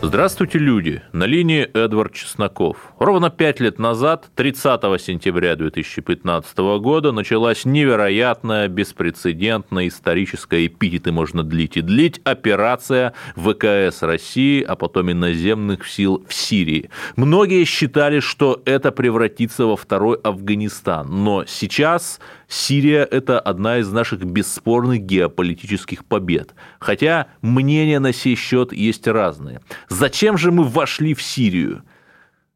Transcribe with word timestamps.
Здравствуйте, 0.00 0.60
люди! 0.60 1.02
На 1.12 1.24
линии 1.24 1.62
Эдвард 1.74 2.12
Чесноков. 2.12 2.92
Ровно 3.00 3.30
пять 3.30 3.58
лет 3.58 3.80
назад, 3.80 4.30
30 4.36 4.80
сентября 5.00 5.56
2015 5.56 6.56
года, 6.80 7.10
началась 7.10 7.64
невероятная, 7.64 8.68
беспрецедентная, 8.68 9.88
историческая, 9.88 10.66
эпитеты 10.66 11.10
можно 11.10 11.42
длить 11.42 11.76
и 11.76 11.80
длить, 11.80 12.20
операция 12.22 13.12
ВКС 13.34 14.02
России, 14.02 14.62
а 14.62 14.76
потом 14.76 15.10
и 15.10 15.14
наземных 15.14 15.84
сил 15.88 16.24
в 16.28 16.32
Сирии. 16.32 16.90
Многие 17.16 17.64
считали, 17.64 18.20
что 18.20 18.62
это 18.66 18.92
превратится 18.92 19.66
во 19.66 19.76
второй 19.76 20.16
Афганистан, 20.18 21.08
но 21.24 21.44
сейчас 21.44 22.20
Сирия– 22.48 23.04
это 23.10 23.38
одна 23.38 23.78
из 23.78 23.92
наших 23.92 24.20
бесспорных 24.20 25.00
геополитических 25.02 26.04
побед. 26.06 26.54
Хотя 26.78 27.26
мнения 27.42 28.00
на 28.00 28.14
сей 28.14 28.36
счет 28.36 28.72
есть 28.72 29.06
разные. 29.06 29.60
Зачем 29.90 30.38
же 30.38 30.50
мы 30.50 30.64
вошли 30.64 31.12
в 31.12 31.22
Сирию? 31.22 31.82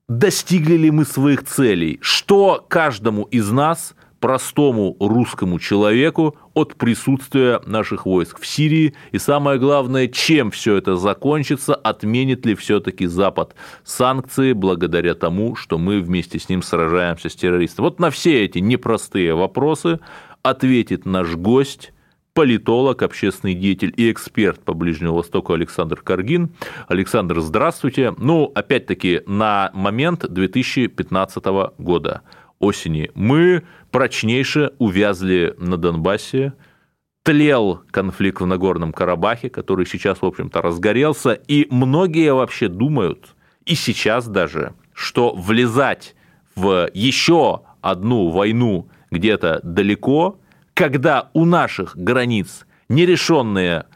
Достигли 0.09 0.77
ли 0.77 0.91
мы 0.91 1.05
своих 1.05 1.45
целей? 1.45 1.98
Что 2.01 2.65
каждому 2.68 3.24
из 3.24 3.51
нас, 3.51 3.95
простому 4.23 4.97
русскому 5.01 5.59
человеку, 5.59 6.37
от 6.55 6.77
присутствия 6.77 7.61
наших 7.67 8.07
войск 8.07 8.41
в 8.41 8.47
Сирии? 8.47 8.95
И 9.10 9.19
самое 9.19 9.59
главное, 9.59 10.07
чем 10.07 10.52
все 10.52 10.77
это 10.77 10.96
закончится? 10.96 11.74
Отменит 11.74 12.46
ли 12.46 12.55
все-таки 12.55 13.07
Запад 13.07 13.57
санкции 13.85 14.52
благодаря 14.52 15.15
тому, 15.15 15.57
что 15.57 15.77
мы 15.77 16.01
вместе 16.01 16.38
с 16.38 16.49
ним 16.49 16.63
сражаемся 16.63 17.29
с 17.29 17.35
террористами? 17.35 17.87
Вот 17.87 17.99
на 17.99 18.11
все 18.11 18.45
эти 18.45 18.59
непростые 18.59 19.35
вопросы 19.35 19.99
ответит 20.43 21.05
наш 21.05 21.35
гость 21.35 21.93
политолог, 22.33 23.02
общественный 23.02 23.55
деятель 23.55 23.93
и 23.96 24.11
эксперт 24.11 24.61
по 24.61 24.73
Ближнему 24.73 25.15
Востоку 25.15 25.52
Александр 25.52 26.01
Каргин. 26.01 26.51
Александр, 26.87 27.41
здравствуйте. 27.41 28.15
Ну, 28.16 28.51
опять-таки, 28.55 29.23
на 29.27 29.71
момент 29.74 30.24
2015 30.33 31.45
года 31.79 32.23
осени 32.63 33.10
мы 33.15 33.65
прочнейше 33.91 34.73
увязли 34.79 35.55
на 35.59 35.77
Донбассе, 35.77 36.55
тлел 37.23 37.82
конфликт 37.91 38.41
в 38.41 38.46
Нагорном 38.46 38.95
Карабахе, 38.95 39.51
который 39.51 39.85
сейчас, 39.85 40.23
в 40.23 40.24
общем-то, 40.24 40.63
разгорелся, 40.63 41.33
и 41.33 41.66
многие 41.71 42.33
вообще 42.33 42.68
думают, 42.68 43.35
и 43.66 43.74
сейчас 43.74 44.27
даже, 44.27 44.73
что 44.95 45.35
влезать 45.35 46.15
в 46.55 46.88
еще 46.95 47.60
одну 47.83 48.30
войну 48.30 48.88
где-то 49.10 49.60
далеко 49.63 50.38
когда 50.74 51.30
у 51.35 51.45
наших 51.45 51.96
границ 51.96 52.66
нерешенные 52.88 53.87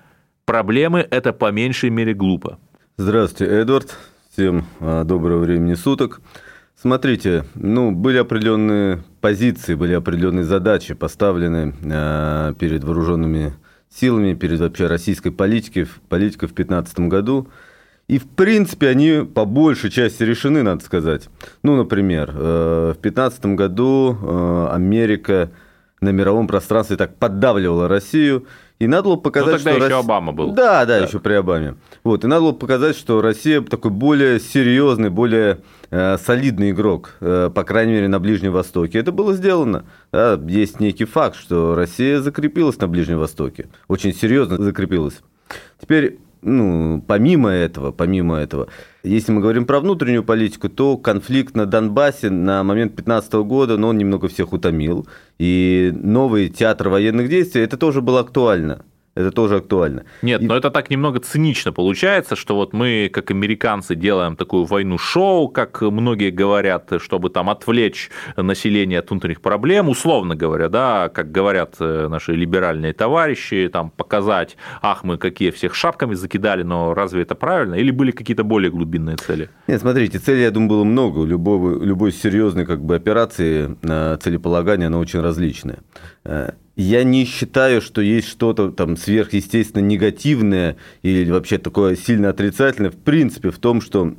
проблемы, 0.44 1.06
это 1.10 1.32
по 1.32 1.50
меньшей 1.50 1.90
мере 1.90 2.14
глупо. 2.14 2.58
Здравствуйте, 2.96 3.52
Эдвард. 3.52 3.96
Всем 4.30 4.66
а, 4.80 5.04
доброго 5.04 5.40
времени 5.40 5.74
суток. 5.74 6.20
Смотрите, 6.78 7.46
ну, 7.54 7.90
были 7.90 8.18
определенные 8.18 9.02
позиции, 9.22 9.74
были 9.74 9.94
определенные 9.94 10.44
задачи 10.44 10.92
поставлены 10.92 11.74
э, 11.82 12.52
перед 12.58 12.84
вооруженными 12.84 13.54
силами, 13.88 14.34
перед 14.34 14.60
вообще 14.60 14.86
российской 14.86 15.30
политикой, 15.30 15.86
политикой 16.10 16.48
в 16.48 16.54
2015 16.54 17.00
году. 17.00 17.48
И, 18.08 18.18
в 18.18 18.28
принципе, 18.28 18.88
они 18.88 19.24
по 19.24 19.46
большей 19.46 19.90
части 19.90 20.22
решены, 20.22 20.62
надо 20.62 20.84
сказать. 20.84 21.30
Ну, 21.62 21.76
например, 21.76 22.30
э, 22.34 22.92
в 22.94 23.00
2015 23.00 23.46
году 23.56 24.14
э, 24.20 24.68
Америка 24.72 25.50
на 26.00 26.10
мировом 26.10 26.46
пространстве 26.46 26.96
так 26.96 27.16
поддавливала 27.16 27.88
Россию. 27.88 28.46
И 28.78 28.86
надо 28.86 29.04
было 29.04 29.16
показать, 29.16 29.52
ну, 29.52 29.56
тогда 29.56 29.70
что 29.70 29.78
еще 29.78 29.84
Россия... 29.84 29.98
Обама 29.98 30.32
был. 30.32 30.52
Да, 30.52 30.84
да, 30.84 30.98
да, 30.98 31.06
еще 31.06 31.18
при 31.18 31.32
Обаме. 31.32 31.76
Вот, 32.04 32.24
и 32.24 32.26
надо 32.26 32.42
было 32.42 32.52
показать, 32.52 32.94
что 32.94 33.22
Россия 33.22 33.62
такой 33.62 33.90
более 33.90 34.38
серьезный, 34.38 35.08
более 35.08 35.60
э, 35.90 36.18
солидный 36.18 36.72
игрок, 36.72 37.14
э, 37.20 37.50
по 37.54 37.64
крайней 37.64 37.94
мере, 37.94 38.08
на 38.08 38.20
Ближнем 38.20 38.52
Востоке. 38.52 38.98
Это 38.98 39.12
было 39.12 39.32
сделано. 39.32 39.86
Да, 40.12 40.38
есть 40.46 40.78
некий 40.78 41.06
факт, 41.06 41.36
что 41.36 41.74
Россия 41.74 42.20
закрепилась 42.20 42.78
на 42.78 42.86
Ближнем 42.86 43.18
Востоке. 43.18 43.68
Очень 43.88 44.12
серьезно 44.12 44.62
закрепилась. 44.62 45.20
Теперь 45.80 46.18
ну, 46.42 47.02
помимо 47.06 47.50
этого, 47.50 47.92
помимо 47.92 48.36
этого, 48.36 48.68
если 49.02 49.32
мы 49.32 49.40
говорим 49.40 49.66
про 49.66 49.80
внутреннюю 49.80 50.24
политику, 50.24 50.68
то 50.68 50.96
конфликт 50.96 51.54
на 51.54 51.66
Донбассе 51.66 52.30
на 52.30 52.62
момент 52.62 52.92
2015 52.92 53.32
года, 53.34 53.76
ну, 53.76 53.88
он 53.88 53.98
немного 53.98 54.28
всех 54.28 54.52
утомил. 54.52 55.06
И 55.38 55.92
новый 55.94 56.48
театр 56.48 56.88
военных 56.88 57.28
действий, 57.28 57.62
это 57.62 57.76
тоже 57.76 58.00
было 58.00 58.20
актуально. 58.20 58.84
Это 59.16 59.30
тоже 59.30 59.56
актуально. 59.56 60.04
Нет, 60.20 60.42
и... 60.42 60.46
но 60.46 60.54
это 60.54 60.70
так 60.70 60.90
немного 60.90 61.20
цинично 61.20 61.72
получается, 61.72 62.36
что 62.36 62.54
вот 62.54 62.74
мы, 62.74 63.10
как 63.12 63.30
американцы, 63.30 63.94
делаем 63.94 64.36
такую 64.36 64.66
войну-шоу, 64.66 65.48
как 65.48 65.80
многие 65.80 66.30
говорят, 66.30 66.92
чтобы 66.98 67.30
там 67.30 67.48
отвлечь 67.48 68.10
население 68.36 68.98
от 68.98 69.10
внутренних 69.10 69.40
проблем, 69.40 69.88
условно 69.88 70.36
говоря, 70.36 70.68
да, 70.68 71.08
как 71.08 71.32
говорят 71.32 71.76
э, 71.80 72.08
наши 72.08 72.34
либеральные 72.34 72.92
товарищи, 72.92 73.70
там 73.72 73.90
показать, 73.90 74.58
ах, 74.82 75.02
мы 75.02 75.16
какие 75.16 75.50
всех 75.50 75.74
шапками 75.74 76.12
закидали, 76.12 76.62
но 76.62 76.92
разве 76.92 77.22
это 77.22 77.34
правильно? 77.34 77.74
Или 77.74 77.90
были 77.90 78.10
какие-то 78.10 78.44
более 78.44 78.70
глубинные 78.70 79.16
цели? 79.16 79.48
Нет, 79.66 79.80
смотрите, 79.80 80.18
целей, 80.18 80.42
я 80.42 80.50
думаю, 80.50 80.68
было 80.68 80.84
много. 80.84 81.20
У 81.20 81.24
любого, 81.24 81.82
любой 81.82 82.12
серьезной 82.12 82.66
как 82.66 82.84
бы, 82.84 82.94
операции 82.94 83.76
целеполагание, 84.18 84.88
оно 84.88 84.98
очень 84.98 85.20
различное. 85.20 85.78
Э, 86.76 86.80
я 86.80 87.04
не 87.04 87.24
считаю, 87.24 87.80
что 87.80 88.00
есть 88.00 88.28
что-то 88.28 88.70
там 88.70 88.96
сверхъестественно 88.96 89.82
негативное 89.82 90.76
или 91.02 91.30
вообще 91.30 91.58
такое 91.58 91.96
сильно 91.96 92.30
отрицательное, 92.30 92.90
в 92.90 92.96
принципе, 92.96 93.50
в 93.50 93.58
том, 93.58 93.80
что 93.80 94.14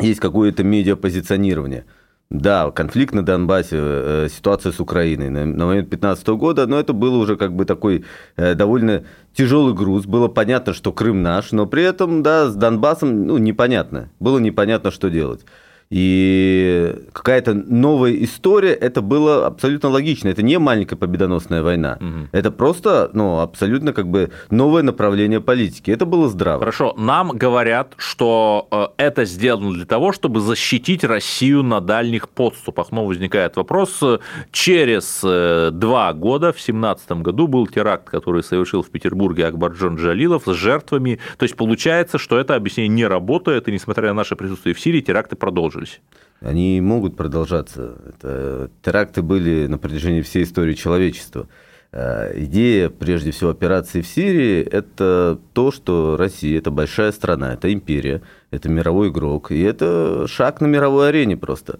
есть 0.00 0.20
какое-то 0.20 0.62
медиапозиционирование. 0.62 1.84
Да, 2.28 2.72
конфликт 2.72 3.14
на 3.14 3.24
Донбассе, 3.24 3.76
э, 3.78 4.28
ситуация 4.34 4.72
с 4.72 4.80
Украиной 4.80 5.30
на, 5.30 5.46
на 5.46 5.66
момент 5.66 5.88
2015 5.88 6.26
года, 6.28 6.66
но 6.66 6.78
это 6.78 6.92
было 6.92 7.18
уже 7.18 7.36
как 7.36 7.54
бы 7.54 7.64
такой 7.64 8.04
э, 8.36 8.54
довольно 8.54 9.04
тяжелый 9.32 9.74
груз. 9.74 10.06
Было 10.06 10.26
понятно, 10.26 10.74
что 10.74 10.92
Крым 10.92 11.22
наш, 11.22 11.52
но 11.52 11.66
при 11.66 11.84
этом, 11.84 12.24
да, 12.24 12.50
с 12.50 12.56
Донбассом, 12.56 13.26
ну, 13.26 13.38
непонятно. 13.38 14.10
Было 14.18 14.40
непонятно, 14.40 14.90
что 14.90 15.08
делать. 15.08 15.44
И 15.88 16.94
какая-то 17.12 17.54
новая 17.54 18.12
история, 18.12 18.72
это 18.72 19.02
было 19.02 19.46
абсолютно 19.46 19.88
логично. 19.88 20.28
Это 20.28 20.42
не 20.42 20.58
маленькая 20.58 20.96
победоносная 20.96 21.62
война. 21.62 21.98
Угу. 22.00 22.28
Это 22.32 22.50
просто 22.50 23.10
ну, 23.12 23.40
абсолютно 23.40 23.92
как 23.92 24.08
бы 24.08 24.30
новое 24.50 24.82
направление 24.82 25.40
политики. 25.40 25.90
Это 25.90 26.04
было 26.04 26.28
здраво. 26.28 26.58
Хорошо. 26.58 26.94
Нам 26.96 27.30
говорят, 27.30 27.94
что 27.96 28.66
э, 28.70 28.86
это 28.96 29.24
сделано 29.24 29.74
для 29.74 29.86
того, 29.86 30.12
чтобы 30.12 30.40
защитить 30.40 31.04
Россию 31.04 31.62
на 31.62 31.80
дальних 31.80 32.28
подступах. 32.28 32.90
Но 32.90 33.06
возникает 33.06 33.56
вопрос. 33.56 34.02
Через 34.50 35.20
э, 35.22 35.70
два 35.72 36.12
года, 36.12 36.48
в 36.48 36.56
2017 36.56 37.12
году, 37.12 37.46
был 37.46 37.66
теракт, 37.68 38.10
который 38.10 38.42
совершил 38.42 38.82
в 38.82 38.90
Петербурге 38.90 39.46
Акбарджон 39.46 39.96
Джалилов 39.96 40.44
с 40.46 40.52
жертвами. 40.52 41.20
То 41.38 41.44
есть 41.44 41.56
получается, 41.56 42.18
что 42.18 42.38
это 42.38 42.56
объяснение 42.56 42.88
не 42.88 43.06
работает, 43.06 43.68
и 43.68 43.72
несмотря 43.72 44.08
на 44.08 44.14
наше 44.14 44.34
присутствие 44.34 44.74
в 44.74 44.80
Сирии, 44.80 45.00
теракты 45.00 45.36
продолжились 45.36 45.75
продолжились? 45.76 46.00
Они 46.40 46.80
могут 46.80 47.16
продолжаться. 47.16 47.96
Это, 48.08 48.70
теракты 48.82 49.22
были 49.22 49.66
на 49.66 49.78
протяжении 49.78 50.22
всей 50.22 50.44
истории 50.44 50.74
человечества. 50.74 51.48
Э, 51.92 52.32
идея, 52.44 52.90
прежде 52.90 53.30
всего, 53.30 53.50
операции 53.50 54.02
в 54.02 54.06
Сирии– 54.06 54.60
это 54.70 55.38
то, 55.54 55.70
что 55.70 56.16
Россия– 56.18 56.58
это 56.60 56.70
большая 56.70 57.12
страна, 57.12 57.54
это 57.54 57.72
империя, 57.72 58.22
это 58.50 58.68
мировой 58.68 59.08
игрок, 59.08 59.50
и 59.50 59.60
это 59.62 60.26
шаг 60.28 60.60
на 60.60 60.66
мировой 60.66 61.08
арене 61.08 61.36
просто. 61.36 61.78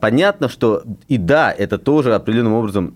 Понятно, 0.00 0.50
что 0.50 0.82
и 1.08 1.16
да, 1.16 1.50
это 1.50 1.78
тоже 1.78 2.14
определенным 2.14 2.52
образом 2.52 2.94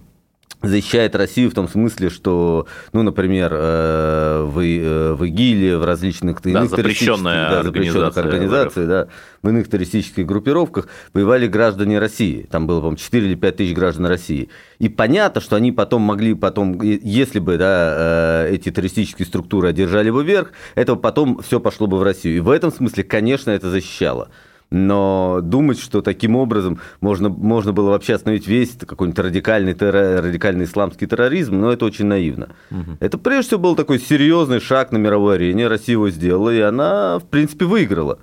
защищает 0.62 1.14
Россию 1.14 1.50
в 1.50 1.55
том 1.55 1.69
смысле, 1.69 2.11
что, 2.11 2.67
ну, 2.93 3.03
например, 3.03 3.50
э, 3.53 4.43
в, 4.44 4.61
э, 4.61 5.12
в 5.12 5.25
ИГИЛе, 5.25 5.79
в 5.79 5.85
различных 5.85 6.41
да, 6.43 6.50
иных 6.50 6.70
запрещенная 6.70 7.50
да, 7.50 7.62
запрещенных 7.62 8.17
организациях, 8.17 8.88
да, 8.88 9.08
в 9.43 9.49
иных 9.49 9.69
террористических 9.69 10.26
группировках 10.26 10.88
воевали 11.12 11.47
граждане 11.47 11.99
России. 11.99 12.47
Там 12.50 12.67
было, 12.67 12.79
по-моему, 12.79 12.97
4 12.97 13.26
или 13.26 13.35
5 13.35 13.56
тысяч 13.56 13.75
граждан 13.75 14.06
России. 14.06 14.49
И 14.79 14.88
понятно, 14.88 15.41
что 15.41 15.56
они 15.56 15.73
потом 15.73 16.03
могли, 16.03 16.35
потом, 16.35 16.81
если 16.82 17.38
бы 17.38 17.58
да, 17.58 18.47
э, 18.47 18.55
эти 18.55 18.70
террористические 18.70 19.26
структуры 19.26 19.69
одержали 19.69 20.11
бы 20.11 20.25
верх, 20.25 20.53
это 20.75 20.97
потом 20.97 21.43
все 21.43 21.61
пошло 21.61 21.87
бы 21.87 21.99
в 21.99 22.03
Россию. 22.03 22.37
И 22.37 22.41
в 22.41 22.50
этом 22.50 22.73
смысле, 22.73 23.05
конечно, 23.05 23.50
это 23.50 23.70
защищало. 23.70 24.31
Но 24.70 25.40
думать, 25.42 25.78
что 25.78 26.02
таким 26.02 26.34
образом 26.34 26.80
можно, 27.00 27.28
можно 27.28 27.72
было 27.72 27.90
вообще 27.90 28.14
остановить 28.14 28.48
весь 28.48 28.76
какой-нибудь 28.76 29.18
радикальный, 29.18 29.74
террор, 29.74 30.24
радикальный 30.24 30.64
исламский 30.64 31.06
терроризм, 31.06 31.60
ну, 31.60 31.70
это 31.70 31.84
очень 31.84 32.06
наивно. 32.06 32.48
Угу. 32.70 32.96
Это 32.98 33.18
прежде 33.18 33.48
всего 33.48 33.60
был 33.60 33.76
такой 33.76 34.00
серьезный 34.00 34.60
шаг 34.60 34.90
на 34.90 34.96
мировой 34.96 35.36
арене, 35.36 35.68
Россия 35.68 35.92
его 35.94 36.10
сделала, 36.10 36.52
и 36.52 36.60
она, 36.60 37.20
в 37.20 37.24
принципе, 37.24 37.64
выиграла. 37.64 38.18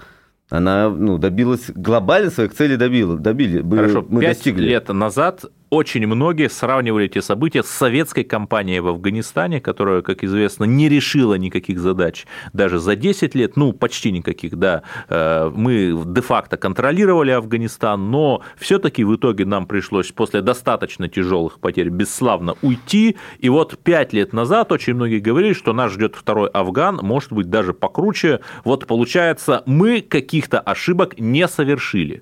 Она 0.50 0.90
ну, 0.90 1.18
добилась, 1.18 1.72
глобально 1.74 2.30
своих 2.30 2.54
целей 2.54 2.76
добила, 2.76 3.18
добили. 3.18 3.62
Хорошо, 3.68 4.06
мы 4.08 4.22
достигли. 4.22 4.68
лет 4.68 4.90
назад 4.90 5.46
очень 5.74 6.06
многие 6.06 6.50
сравнивали 6.50 7.06
эти 7.06 7.20
события 7.20 7.64
с 7.64 7.68
советской 7.68 8.24
кампанией 8.24 8.80
в 8.80 8.88
Афганистане, 8.88 9.60
которая, 9.60 10.02
как 10.04 10.24
известно, 10.24 10.66
не 10.66 10.88
решила 10.88 11.34
никаких 11.34 11.80
задач 11.80 12.26
даже 12.54 12.80
за 12.80 12.96
10 12.96 13.34
лет, 13.34 13.58
ну, 13.58 13.74
почти 13.74 14.12
никаких, 14.12 14.56
да. 14.56 14.84
Э, 15.10 15.52
мы 15.54 16.00
де-факто 16.06 16.58
контролировали 16.58 17.32
Афганистан, 17.32 18.12
но 18.12 18.42
все-таки 18.56 19.04
в 19.04 19.16
итоге 19.16 19.46
нам 19.46 19.66
пришлось 19.66 20.12
после 20.12 20.42
достаточно 20.42 21.10
тяжелых 21.10 21.60
потерь 21.60 21.90
бесславно 21.90 22.56
уйти. 22.62 23.18
И 23.40 23.50
вот 23.50 23.80
5 23.80 24.14
лет 24.14 24.32
назад 24.32 24.72
очень 24.72 24.94
многие 24.94 25.20
говорили, 25.20 25.54
что 25.54 25.74
нас 25.74 25.92
ждет 25.92 26.16
второй 26.16 26.50
Афган, 26.50 27.00
может 27.02 27.34
быть, 27.34 27.50
даже 27.50 27.74
покруче. 27.74 28.42
Вот 28.64 28.86
получается, 28.86 29.64
мы 29.66 30.02
каких-то 30.02 30.60
ошибок 30.60 31.20
не 31.20 31.48
совершили. 31.48 32.22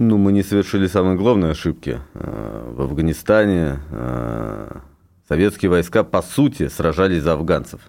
Ну, 0.00 0.16
мы 0.16 0.30
не 0.30 0.44
совершили 0.44 0.86
самые 0.86 1.16
главные 1.16 1.50
ошибки. 1.50 1.98
Э, 2.14 2.72
в 2.72 2.82
Афганистане 2.82 3.80
э, 3.90 4.78
советские 5.26 5.72
войска, 5.72 6.04
по 6.04 6.22
сути, 6.22 6.68
сражались 6.68 7.24
за 7.24 7.32
афганцев. 7.32 7.80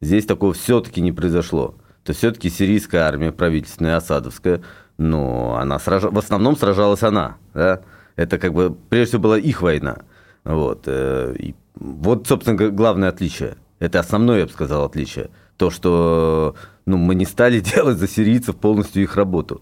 Здесь 0.00 0.24
такого 0.24 0.54
все-таки 0.54 1.02
не 1.02 1.12
произошло. 1.12 1.74
То 2.02 2.14
все-таки 2.14 2.48
сирийская 2.48 3.02
армия, 3.02 3.30
правительственная, 3.30 3.96
осадовская, 3.96 4.62
но 4.96 5.58
она 5.60 5.78
сраж... 5.78 6.04
в 6.04 6.18
основном 6.18 6.56
сражалась 6.56 7.02
она. 7.02 7.36
Да? 7.52 7.82
Это 8.16 8.38
как 8.38 8.54
бы 8.54 8.74
прежде 8.88 9.08
всего 9.10 9.22
была 9.24 9.38
их 9.38 9.60
война. 9.60 9.98
Вот. 10.44 10.84
Э, 10.86 11.34
и 11.38 11.54
вот, 11.74 12.26
собственно, 12.26 12.70
главное 12.70 13.10
отличие. 13.10 13.58
Это 13.80 14.00
основное, 14.00 14.38
я 14.38 14.46
бы 14.46 14.52
сказал, 14.52 14.86
отличие. 14.86 15.28
То, 15.58 15.68
что 15.68 16.54
ну, 16.86 16.96
мы 16.96 17.14
не 17.14 17.26
стали 17.26 17.60
делать 17.74 17.98
за 17.98 18.08
сирийцев 18.08 18.56
полностью 18.56 19.02
их 19.02 19.14
работу. 19.16 19.60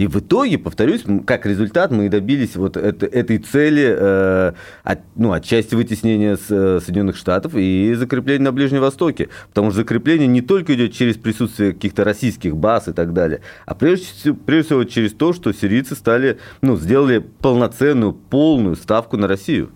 И 0.00 0.06
в 0.06 0.16
итоге, 0.16 0.56
повторюсь, 0.56 1.04
как 1.26 1.44
результат 1.44 1.90
мы 1.90 2.08
добились 2.08 2.56
вот 2.56 2.78
это, 2.78 3.04
этой 3.04 3.36
цели, 3.36 3.94
э, 3.94 4.52
от, 4.82 5.00
ну, 5.14 5.32
отчасти 5.32 5.74
вытеснения 5.74 6.38
с, 6.38 6.46
э, 6.48 6.80
Соединенных 6.82 7.18
Штатов 7.18 7.52
и 7.54 7.92
закрепления 7.92 8.44
на 8.44 8.52
Ближнем 8.52 8.80
Востоке. 8.80 9.28
Потому 9.50 9.72
что 9.72 9.80
закрепление 9.80 10.26
не 10.26 10.40
только 10.40 10.74
идет 10.74 10.94
через 10.94 11.18
присутствие 11.18 11.74
каких-то 11.74 12.02
российских 12.02 12.56
баз 12.56 12.88
и 12.88 12.94
так 12.94 13.12
далее, 13.12 13.42
а 13.66 13.74
прежде, 13.74 14.32
прежде 14.32 14.68
всего 14.68 14.84
через 14.84 15.12
то, 15.12 15.34
что 15.34 15.52
сирийцы 15.52 15.94
стали, 15.94 16.38
ну, 16.62 16.78
сделали 16.78 17.18
полноценную, 17.18 18.14
полную 18.14 18.76
ставку 18.76 19.18
на 19.18 19.28
Россию. 19.28 19.68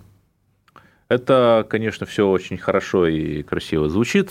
Это, 1.08 1.66
конечно, 1.68 2.06
все 2.06 2.26
очень 2.26 2.56
хорошо 2.56 3.06
и 3.06 3.42
красиво 3.42 3.90
звучит. 3.90 4.30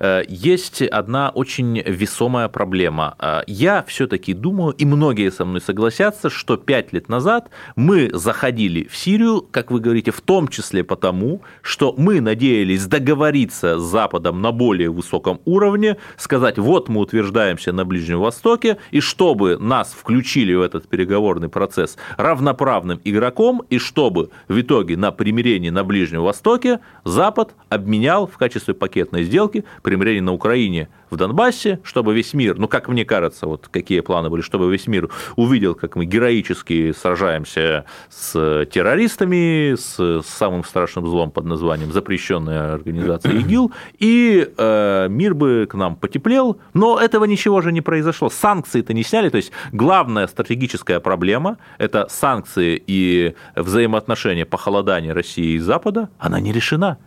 Э, 0.00 0.22
есть 0.26 0.80
одна 0.80 1.28
очень 1.28 1.82
весомая 1.82 2.48
проблема. 2.48 3.14
Э, 3.18 3.42
я 3.46 3.84
все-таки 3.86 4.32
думаю, 4.32 4.72
и 4.72 4.86
многие 4.86 5.30
со 5.30 5.44
мной 5.44 5.60
согласятся, 5.60 6.30
что 6.30 6.56
пять 6.56 6.94
лет 6.94 7.10
назад 7.10 7.50
мы 7.76 8.10
заходили 8.12 8.88
в 8.88 8.96
Сирию, 8.96 9.42
как 9.42 9.70
вы 9.70 9.80
говорите, 9.80 10.12
в 10.12 10.22
том 10.22 10.48
числе 10.48 10.82
потому, 10.82 11.42
что 11.60 11.94
мы 11.96 12.22
надеялись 12.22 12.86
договориться 12.86 13.78
с 13.78 13.82
Западом 13.82 14.40
на 14.40 14.50
более 14.50 14.90
высоком 14.90 15.40
уровне, 15.44 15.98
сказать, 16.16 16.58
вот 16.58 16.88
мы 16.88 17.02
утверждаемся 17.02 17.72
на 17.72 17.84
Ближнем 17.84 18.20
Востоке, 18.20 18.78
и 18.92 19.00
чтобы 19.00 19.58
нас 19.58 19.92
включили 19.92 20.54
в 20.54 20.62
этот 20.62 20.88
переговорный 20.88 21.50
процесс 21.50 21.98
равноправным 22.16 22.98
игроком, 23.04 23.62
и 23.68 23.78
чтобы 23.78 24.30
в 24.48 24.58
итоге 24.58 24.96
на 24.96 25.12
примирении 25.12 25.68
на 25.68 25.84
Ближнем 25.84 26.13
Ближнем 26.14 26.22
Востоке 26.22 26.80
Запад 27.04 27.54
обменял 27.68 28.26
в 28.26 28.36
качестве 28.38 28.72
пакетной 28.72 29.24
сделки 29.24 29.64
примирение 29.82 30.22
на 30.22 30.32
Украине 30.32 30.88
в 31.14 31.16
Донбассе, 31.16 31.80
чтобы 31.84 32.14
весь 32.14 32.34
мир, 32.34 32.58
ну, 32.58 32.68
как 32.68 32.88
мне 32.88 33.04
кажется, 33.04 33.46
вот 33.46 33.68
какие 33.68 34.00
планы 34.00 34.30
были, 34.30 34.42
чтобы 34.42 34.70
весь 34.70 34.86
мир 34.86 35.08
увидел, 35.36 35.74
как 35.74 35.96
мы 35.96 36.04
героически 36.04 36.92
сражаемся 36.92 37.84
с 38.10 38.66
террористами, 38.66 39.74
с 39.74 40.22
самым 40.26 40.64
страшным 40.64 41.06
злом 41.06 41.30
под 41.30 41.44
названием 41.44 41.92
запрещенная 41.92 42.74
организация 42.74 43.32
ИГИЛ, 43.40 43.72
и 43.98 44.52
э, 44.56 45.06
мир 45.08 45.34
бы 45.34 45.66
к 45.70 45.74
нам 45.74 45.96
потеплел, 45.96 46.58
но 46.74 46.98
этого 46.98 47.24
ничего 47.24 47.60
же 47.60 47.72
не 47.72 47.80
произошло. 47.80 48.28
Санкции-то 48.28 48.92
не 48.92 49.04
сняли, 49.04 49.28
то 49.28 49.36
есть 49.36 49.52
главная 49.72 50.26
стратегическая 50.26 51.00
проблема– 51.00 51.58
это 51.78 52.06
санкции 52.10 52.82
и 52.86 53.34
взаимоотношения 53.54 54.44
похолодания 54.44 55.14
России 55.14 55.54
и 55.54 55.58
Запада, 55.58 56.10
она 56.18 56.40
не 56.40 56.52
решена. 56.52 56.98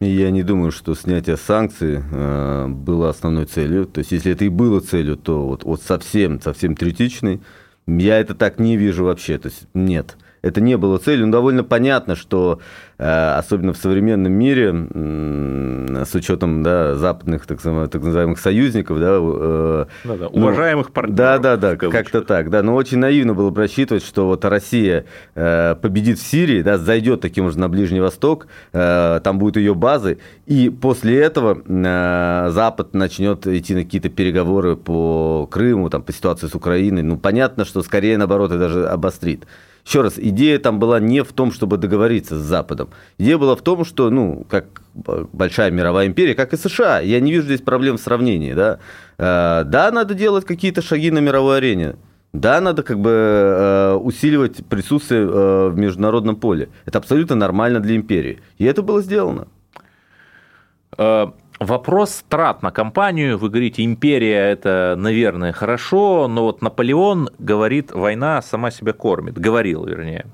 Я 0.00 0.30
не 0.30 0.44
думаю, 0.44 0.70
что 0.70 0.94
снятие 0.94 1.36
санкций 1.36 2.00
э, 2.00 2.66
было 2.68 3.08
основной 3.08 3.46
целью. 3.46 3.84
То 3.84 3.98
есть, 3.98 4.12
если 4.12 4.32
это 4.32 4.44
и 4.44 4.48
было 4.48 4.80
целью, 4.80 5.16
то 5.16 5.44
вот, 5.46 5.64
вот 5.64 5.82
совсем, 5.82 6.40
совсем 6.40 6.76
третичный. 6.76 7.40
Я 7.86 8.18
это 8.20 8.36
так 8.36 8.60
не 8.60 8.76
вижу 8.76 9.04
вообще. 9.04 9.38
То 9.38 9.48
есть, 9.48 9.66
нет 9.74 10.16
это 10.48 10.60
не 10.60 10.76
было 10.76 10.98
целью. 10.98 11.26
Но 11.26 11.32
довольно 11.32 11.64
понятно, 11.64 12.16
что 12.16 12.60
э, 12.98 13.34
особенно 13.36 13.72
в 13.72 13.76
современном 13.76 14.32
мире, 14.32 16.04
с 16.04 16.14
учетом 16.14 16.62
да, 16.62 16.94
западных 16.94 17.46
так, 17.46 17.60
так 17.60 18.02
называемых 18.02 18.38
союзников, 18.38 18.98
да, 18.98 19.18
э, 19.20 19.86
да, 20.04 20.16
да, 20.16 20.28
ну, 20.32 20.42
уважаемых 20.42 20.90
партнеров. 20.92 21.16
Да, 21.16 21.38
да, 21.38 21.56
да, 21.56 21.76
как-то 21.76 22.22
так. 22.22 22.50
Да, 22.50 22.62
но 22.62 22.74
очень 22.74 22.98
наивно 22.98 23.34
было 23.34 23.50
просчитывать, 23.50 24.04
что 24.04 24.26
вот 24.26 24.44
Россия 24.44 25.04
э, 25.34 25.76
победит 25.80 26.18
в 26.18 26.26
Сирии, 26.26 26.62
да, 26.62 26.78
зайдет 26.78 27.20
таким 27.20 27.50
же 27.50 27.58
на 27.58 27.68
Ближний 27.68 28.00
Восток, 28.00 28.46
там 28.72 29.38
будут 29.38 29.56
ее 29.56 29.74
базы, 29.74 30.18
и 30.46 30.70
после 30.70 31.20
этого 31.20 31.62
Запад 32.50 32.94
начнет 32.94 33.46
идти 33.46 33.74
на 33.74 33.84
какие-то 33.84 34.08
переговоры 34.08 34.76
по 34.76 35.46
Крыму, 35.50 35.90
там, 35.90 36.02
по 36.02 36.12
ситуации 36.12 36.46
с 36.46 36.54
Украиной. 36.54 37.02
Ну, 37.02 37.18
понятно, 37.18 37.64
что 37.64 37.82
скорее, 37.82 38.18
наоборот, 38.18 38.50
это 38.50 38.60
даже 38.60 38.88
обострит. 38.88 39.46
Еще 39.88 40.02
раз, 40.02 40.18
идея 40.18 40.58
там 40.58 40.78
была 40.78 41.00
не 41.00 41.24
в 41.24 41.32
том, 41.32 41.50
чтобы 41.50 41.78
договориться 41.78 42.38
с 42.38 42.42
Западом. 42.42 42.90
Идея 43.16 43.38
была 43.38 43.56
в 43.56 43.62
том, 43.62 43.86
что, 43.86 44.10
ну, 44.10 44.44
как 44.46 44.82
большая 45.32 45.70
мировая 45.70 46.06
империя, 46.06 46.34
как 46.34 46.52
и 46.52 46.58
США, 46.58 47.00
я 47.00 47.20
не 47.20 47.32
вижу 47.32 47.44
здесь 47.44 47.62
проблем 47.62 47.96
в 47.96 48.00
сравнении, 48.02 48.52
да. 48.52 48.80
Э, 49.16 49.64
да, 49.64 49.90
надо 49.90 50.12
делать 50.12 50.44
какие-то 50.44 50.82
шаги 50.82 51.10
на 51.10 51.20
мировой 51.20 51.56
арене. 51.56 51.96
Да, 52.34 52.60
надо 52.60 52.82
как 52.82 53.00
бы 53.00 53.10
э, 53.10 53.94
усиливать 53.94 54.62
присутствие 54.66 55.22
э, 55.22 55.68
в 55.70 55.78
международном 55.78 56.36
поле. 56.36 56.68
Это 56.84 56.98
абсолютно 56.98 57.34
нормально 57.34 57.80
для 57.80 57.96
империи. 57.96 58.40
И 58.58 58.66
это 58.66 58.82
было 58.82 59.00
сделано. 59.00 59.48
Вопрос 61.58 62.24
трат 62.28 62.62
на 62.62 62.70
компанию. 62.70 63.36
Вы 63.36 63.48
говорите, 63.50 63.84
империя 63.84 64.50
это, 64.50 64.94
наверное, 64.96 65.52
хорошо, 65.52 66.28
но 66.28 66.44
вот 66.44 66.62
Наполеон 66.62 67.30
говорит, 67.38 67.90
война 67.92 68.40
сама 68.42 68.70
себя 68.70 68.92
кормит. 68.92 69.38
Говорил, 69.38 69.84
вернее. 69.84 70.26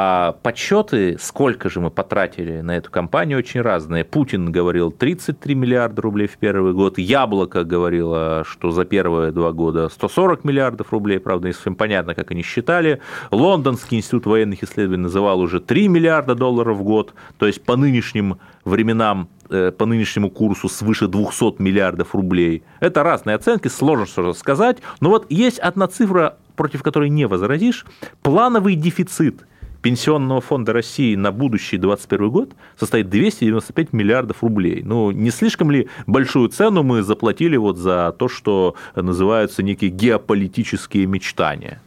А 0.00 0.36
подсчеты, 0.44 1.16
сколько 1.18 1.68
же 1.68 1.80
мы 1.80 1.90
потратили 1.90 2.60
на 2.60 2.76
эту 2.76 2.88
кампанию, 2.88 3.36
очень 3.36 3.62
разные. 3.62 4.04
Путин 4.04 4.52
говорил 4.52 4.92
33 4.92 5.56
миллиарда 5.56 6.02
рублей 6.02 6.28
в 6.28 6.36
первый 6.36 6.72
год, 6.72 6.98
Яблоко 6.98 7.64
говорило, 7.64 8.44
что 8.46 8.70
за 8.70 8.84
первые 8.84 9.32
два 9.32 9.50
года 9.50 9.88
140 9.88 10.44
миллиардов 10.44 10.92
рублей, 10.92 11.18
правда, 11.18 11.48
не 11.48 11.52
совсем 11.52 11.74
понятно, 11.74 12.14
как 12.14 12.30
они 12.30 12.44
считали. 12.44 13.00
Лондонский 13.32 13.98
институт 13.98 14.26
военных 14.26 14.62
исследований 14.62 15.02
называл 15.02 15.40
уже 15.40 15.58
3 15.58 15.88
миллиарда 15.88 16.36
долларов 16.36 16.76
в 16.76 16.84
год, 16.84 17.12
то 17.36 17.48
есть 17.48 17.64
по 17.64 17.74
нынешним 17.74 18.38
временам 18.64 19.28
э, 19.50 19.72
по 19.76 19.84
нынешнему 19.84 20.30
курсу 20.30 20.68
свыше 20.68 21.08
200 21.08 21.60
миллиардов 21.60 22.14
рублей. 22.14 22.62
Это 22.78 23.02
разные 23.02 23.34
оценки, 23.34 23.66
сложно 23.66 24.06
что-то 24.06 24.32
сказать, 24.34 24.78
но 25.00 25.08
вот 25.08 25.26
есть 25.28 25.58
одна 25.58 25.88
цифра, 25.88 26.36
против 26.54 26.84
которой 26.84 27.08
не 27.08 27.26
возразишь, 27.26 27.84
плановый 28.22 28.76
дефицит– 28.76 29.42
Пенсионного 29.82 30.40
фонда 30.40 30.72
России 30.72 31.14
на 31.14 31.30
будущий 31.30 31.78
2021 31.78 32.30
год 32.30 32.52
состоит 32.78 33.08
295 33.08 33.92
миллиардов 33.92 34.42
рублей. 34.42 34.82
Ну, 34.84 35.12
не 35.12 35.30
слишком 35.30 35.70
ли 35.70 35.88
большую 36.06 36.48
цену 36.48 36.82
мы 36.82 37.02
заплатили 37.02 37.56
вот 37.56 37.76
за 37.76 38.14
то, 38.18 38.28
что 38.28 38.74
называются 38.96 39.62
некие 39.62 39.90
геополитические 39.90 41.06
мечтания? 41.06 41.80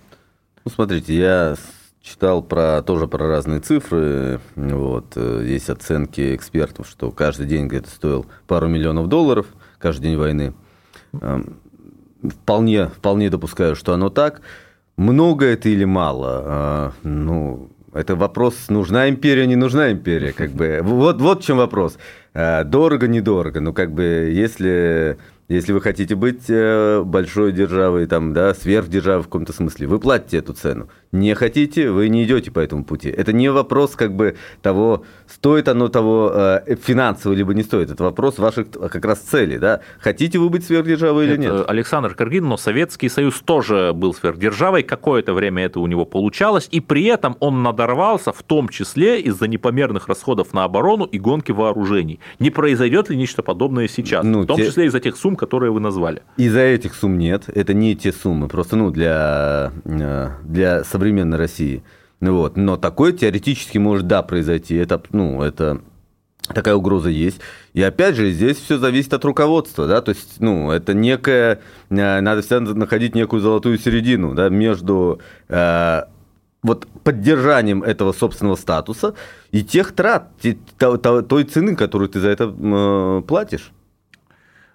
Ну, 0.63 0.71
смотрите, 0.71 1.17
я 1.17 1.55
читал 2.01 2.41
про, 2.41 2.81
тоже 2.81 3.07
про 3.07 3.27
разные 3.27 3.59
цифры. 3.59 4.39
Вот, 4.55 5.17
есть 5.17 5.69
оценки 5.69 6.35
экспертов, 6.35 6.87
что 6.87 7.11
каждый 7.11 7.45
день 7.45 7.67
где-то 7.67 7.89
стоил 7.89 8.25
пару 8.47 8.67
миллионов 8.67 9.07
долларов, 9.07 9.47
каждый 9.79 10.03
день 10.03 10.17
войны. 10.17 10.53
Эм, 11.19 11.57
вполне, 12.23 12.87
вполне 12.87 13.29
допускаю, 13.29 13.75
что 13.75 13.93
оно 13.93 14.09
так. 14.09 14.41
Много 14.97 15.45
это 15.45 15.69
или 15.69 15.83
мало? 15.83 16.43
А, 16.45 16.91
ну, 17.03 17.69
это 17.93 18.15
вопрос, 18.15 18.69
нужна 18.69 19.09
империя, 19.09 19.45
не 19.47 19.55
нужна 19.55 19.91
империя, 19.91 20.31
как 20.31 20.51
бы. 20.51 20.79
Вот, 20.81 21.21
вот 21.21 21.43
в 21.43 21.45
чем 21.45 21.57
вопрос. 21.57 21.97
Дорого-недорого, 22.33 23.59
но 23.59 23.73
как 23.73 23.91
бы 23.91 24.03
если 24.03 25.17
если 25.51 25.73
вы 25.73 25.81
хотите 25.81 26.15
быть 26.15 26.45
э, 26.47 27.01
большой 27.03 27.51
державой, 27.51 28.07
там, 28.07 28.31
да, 28.31 28.53
сверхдержавой 28.53 29.23
в 29.23 29.25
каком-то 29.25 29.51
смысле, 29.51 29.85
вы 29.85 29.99
платите 29.99 30.37
эту 30.37 30.53
цену. 30.53 30.87
Не 31.11 31.35
хотите, 31.35 31.91
вы 31.91 32.07
не 32.07 32.23
идете 32.23 32.51
по 32.51 32.59
этому 32.59 32.85
пути. 32.85 33.09
Это 33.09 33.33
не 33.33 33.49
вопрос 33.49 33.97
как 33.97 34.15
бы 34.15 34.37
того, 34.61 35.03
стоит 35.27 35.67
оно 35.67 35.89
того 35.89 36.31
э, 36.33 36.77
финансово 36.81 37.33
либо 37.33 37.53
не 37.53 37.63
стоит. 37.63 37.91
Это 37.91 38.01
вопрос 38.01 38.37
ваших 38.37 38.71
как 38.71 39.03
раз 39.03 39.19
целей. 39.19 39.57
Да? 39.57 39.81
Хотите 39.99 40.39
вы 40.39 40.47
быть 40.47 40.63
сверхдержавой 40.63 41.25
или 41.25 41.35
нет? 41.35 41.65
Александр 41.67 42.15
Каргин, 42.15 42.47
но 42.47 42.55
Советский 42.55 43.09
Союз 43.09 43.41
тоже 43.41 43.91
был 43.93 44.13
сверхдержавой. 44.13 44.83
Какое-то 44.83 45.33
время 45.33 45.65
это 45.65 45.81
у 45.81 45.87
него 45.87 46.05
получалось. 46.05 46.69
И 46.71 46.79
при 46.79 47.03
этом 47.07 47.35
он 47.41 47.61
надорвался, 47.61 48.31
в 48.31 48.41
том 48.41 48.69
числе 48.69 49.19
из-за 49.19 49.49
непомерных 49.49 50.07
расходов 50.07 50.53
на 50.53 50.63
оборону 50.63 51.03
и 51.03 51.19
гонки 51.19 51.51
вооружений. 51.51 52.20
Не 52.39 52.49
произойдет 52.49 53.09
ли 53.09 53.17
нечто 53.17 53.43
подобное 53.43 53.87
сейчас? 53.87 54.23
Ну, 54.23 54.41
в 54.41 54.45
том 54.45 54.57
те... 54.57 54.67
числе 54.67 54.85
из-за 54.85 54.99
тех 54.99 55.15
сумм, 55.15 55.35
которые 55.35 55.71
вы 55.71 55.79
назвали. 55.79 56.23
Из-за 56.37 56.61
этих 56.61 56.95
сумм 56.95 57.17
нет, 57.17 57.43
это 57.47 57.73
не 57.73 57.95
те 57.95 58.11
суммы, 58.11 58.47
просто 58.47 58.75
ну, 58.75 58.91
для, 58.91 59.71
э, 59.85 60.29
для 60.43 60.83
современной 60.83 61.37
России. 61.37 61.83
Вот. 62.19 62.55
Но 62.55 62.77
такое 62.77 63.13
теоретически 63.13 63.77
может, 63.77 64.07
да, 64.07 64.21
произойти. 64.21 64.75
Это, 64.75 65.01
ну, 65.11 65.41
это 65.41 65.81
такая 66.53 66.75
угроза 66.75 67.09
есть. 67.09 67.39
И 67.73 67.81
опять 67.81 68.15
же, 68.15 68.31
здесь 68.31 68.57
все 68.57 68.77
зависит 68.77 69.13
от 69.13 69.23
руководства, 69.25 69.87
да, 69.87 70.01
то 70.01 70.09
есть, 70.09 70.39
ну, 70.39 70.71
это 70.71 70.93
некая, 70.93 71.61
э, 71.89 72.21
надо 72.21 72.41
всегда 72.41 72.73
находить 72.73 73.15
некую 73.15 73.41
золотую 73.41 73.77
середину, 73.77 74.33
да, 74.33 74.49
между 74.49 75.21
э, 75.49 76.01
вот 76.63 76.87
поддержанием 77.03 77.83
этого 77.83 78.11
собственного 78.11 78.55
статуса 78.55 79.15
и 79.51 79.63
тех 79.63 79.93
трат, 79.93 80.29
той 80.77 81.43
цены, 81.43 81.75
которую 81.75 82.09
ты 82.09 82.19
за 82.19 82.29
это 82.29 82.53
э, 82.55 83.21
платишь. 83.27 83.71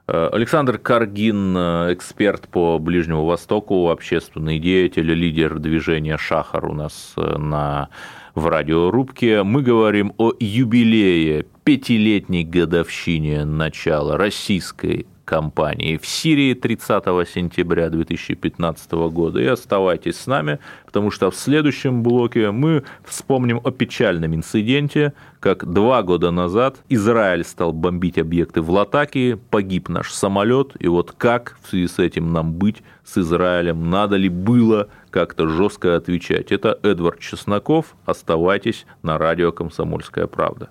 Э, 0.09 0.28
Александр 0.33 0.78
Каргин, 0.78 1.57
э, 1.57 1.95
эксперт 1.95 2.49
по 2.49 2.78
Ближнему 2.78 3.25
Востоку, 3.25 3.90
общественный 3.90 4.59
деятель, 4.59 5.12
лидер 5.12 5.59
движения 5.59 6.16
«Шахар» 6.16 6.66
у 6.66 6.75
нас 6.75 7.14
на, 7.16 7.88
в 8.35 8.47
радиорубке. 8.49 9.45
Мы 9.45 9.62
говорим 9.62 10.12
о 10.19 10.33
юбилее, 10.40 11.47
пятилетней 11.62 12.43
годовщине 12.43 13.45
начала 13.45 14.16
российской 14.16 15.07
кампании 15.26 15.99
в 15.99 16.06
Сирии 16.06 16.54
30 16.54 17.04
сентября 17.28 17.90
2015 17.90 18.92
года. 19.11 19.40
И 19.40 19.47
оставайтесь 19.47 20.18
с 20.18 20.26
нами, 20.26 20.61
потому 20.87 21.11
что 21.11 21.30
в 21.30 21.37
следующем 21.37 22.02
блоке 22.02 22.52
мы 22.52 22.85
вспомним 23.04 23.61
о 23.62 23.71
печальном 23.73 24.35
инциденте, 24.35 25.12
как 25.40 25.71
два 25.71 26.02
года 26.02 26.30
назад 26.30 26.76
Израиль 26.88 27.45
стал 27.45 27.73
бомбить 27.73 28.18
объекты 28.18 28.62
в 28.62 28.71
Латакии, 28.71 29.35
погиб 29.35 29.88
наш 29.88 30.12
самолет, 30.12 30.73
и 30.78 30.88
вот 30.88 31.12
как 31.12 31.59
в 31.62 31.71
связи 31.71 31.88
с 31.88 31.99
этим 31.99 32.33
нам 32.33 32.54
быть 32.54 32.83
с 33.04 33.18
Израилем, 33.18 33.90
надо 33.90 34.16
ли 34.16 34.28
было 34.28 34.88
как-то 35.11 35.49
жестко 35.49 35.97
отвечать. 35.97 36.52
Это 36.52 36.78
Эдвард 36.83 37.18
Чесноков, 37.18 37.97
оставайтесь 38.04 38.87
на 39.02 39.18
радио 39.18 39.50
«Комсомольская 39.52 40.28
правда». 40.28 40.71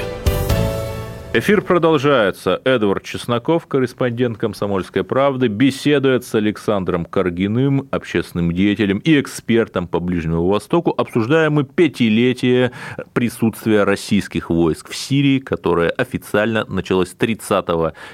Эфир 1.33 1.61
продолжается. 1.61 2.61
Эдвард 2.65 3.03
Чесноков, 3.03 3.65
корреспондент 3.65 4.37
«Комсомольской 4.37 5.05
правды», 5.05 5.47
беседует 5.47 6.25
с 6.25 6.35
Александром 6.35 7.05
Каргиным, 7.05 7.87
общественным 7.89 8.51
деятелем 8.51 8.97
и 8.97 9.17
экспертом 9.17 9.87
по 9.87 10.01
Ближнему 10.01 10.45
Востоку. 10.45 10.93
Обсуждаем 10.97 11.53
мы 11.53 11.63
пятилетие 11.63 12.73
присутствия 13.13 13.85
российских 13.85 14.49
войск 14.49 14.89
в 14.89 14.95
Сирии, 14.95 15.39
которое 15.39 15.91
официально 15.91 16.65
началось 16.65 17.13
30 17.13 17.65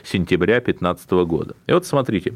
сентября 0.03 0.62
2015 0.62 1.12
года. 1.25 1.55
И 1.65 1.74
вот 1.74 1.88
смотрите, 1.88 2.36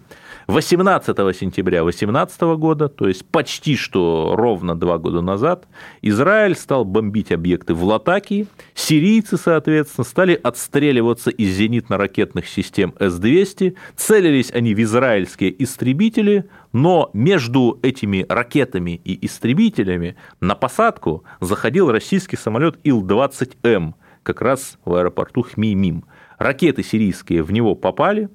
18 0.51 1.15
сентября 1.33 1.81
2018 1.81 2.41
года, 2.57 2.89
то 2.89 3.07
есть 3.07 3.25
почти 3.25 3.77
что 3.77 4.33
ровно 4.35 4.75
два 4.75 4.97
года 4.97 5.21
назад, 5.21 5.65
Израиль 6.01 6.55
стал 6.55 6.83
бомбить 6.83 7.31
объекты 7.31 7.73
в 7.73 7.85
Латакии, 7.85 8.47
сирийцы, 8.75 9.37
соответственно, 9.37 10.03
стали 10.03 10.37
отстреливаться 10.43 11.29
из 11.29 11.57
зенитно-ракетных 11.57 12.47
систем 12.47 12.93
С-200, 12.99 13.77
целились 13.95 14.51
они 14.51 14.75
в 14.75 14.81
израильские 14.81 15.63
истребители, 15.63 16.49
но 16.73 17.09
между 17.13 17.79
этими 17.81 18.25
ракетами 18.27 18.99
и 19.05 19.25
истребителями 19.25 20.17
на 20.41 20.55
посадку 20.55 21.23
заходил 21.39 21.89
российский 21.93 22.35
самолет 22.35 22.77
Ил-20М, 22.83 23.93
как 24.23 24.41
раз 24.41 24.77
в 24.83 24.95
аэропорту 24.95 25.43
Хмеймим. 25.43 26.03
Ракеты 26.37 26.83
сирийские 26.83 27.41
в 27.41 27.53
него 27.53 27.73
попали, 27.73 28.27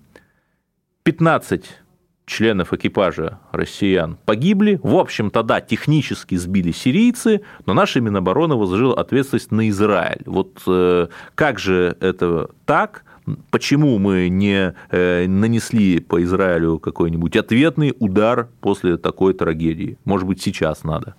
15 1.03 1.86
членов 2.27 2.73
экипажа 2.75 3.39
россиян 3.53 4.19
погибли. 4.27 4.79
В 4.83 4.97
общем-то, 4.97 5.43
да, 5.43 5.61
технически 5.61 6.35
сбили 6.35 6.73
сирийцы, 6.73 7.43
но 7.65 7.73
наша 7.73 8.01
Минобороны 8.01 8.57
возложила 8.57 8.95
ответственность 8.95 9.53
на 9.53 9.69
Израиль. 9.71 10.23
Вот 10.27 10.61
э, 10.67 11.07
как 11.35 11.59
же 11.59 11.97
это 12.01 12.51
так? 12.67 13.05
Почему 13.51 13.99
мы 13.99 14.29
не 14.29 14.75
э, 14.91 15.27
нанесли 15.27 16.01
по 16.01 16.23
Израилю 16.23 16.79
какой-нибудь 16.79 17.37
ответный 17.37 17.95
удар 17.99 18.49
после 18.61 18.97
такой 18.97 19.33
трагедии? 19.33 19.99
Может 20.05 20.27
быть, 20.27 20.43
сейчас 20.43 20.85
надо? 20.85 21.15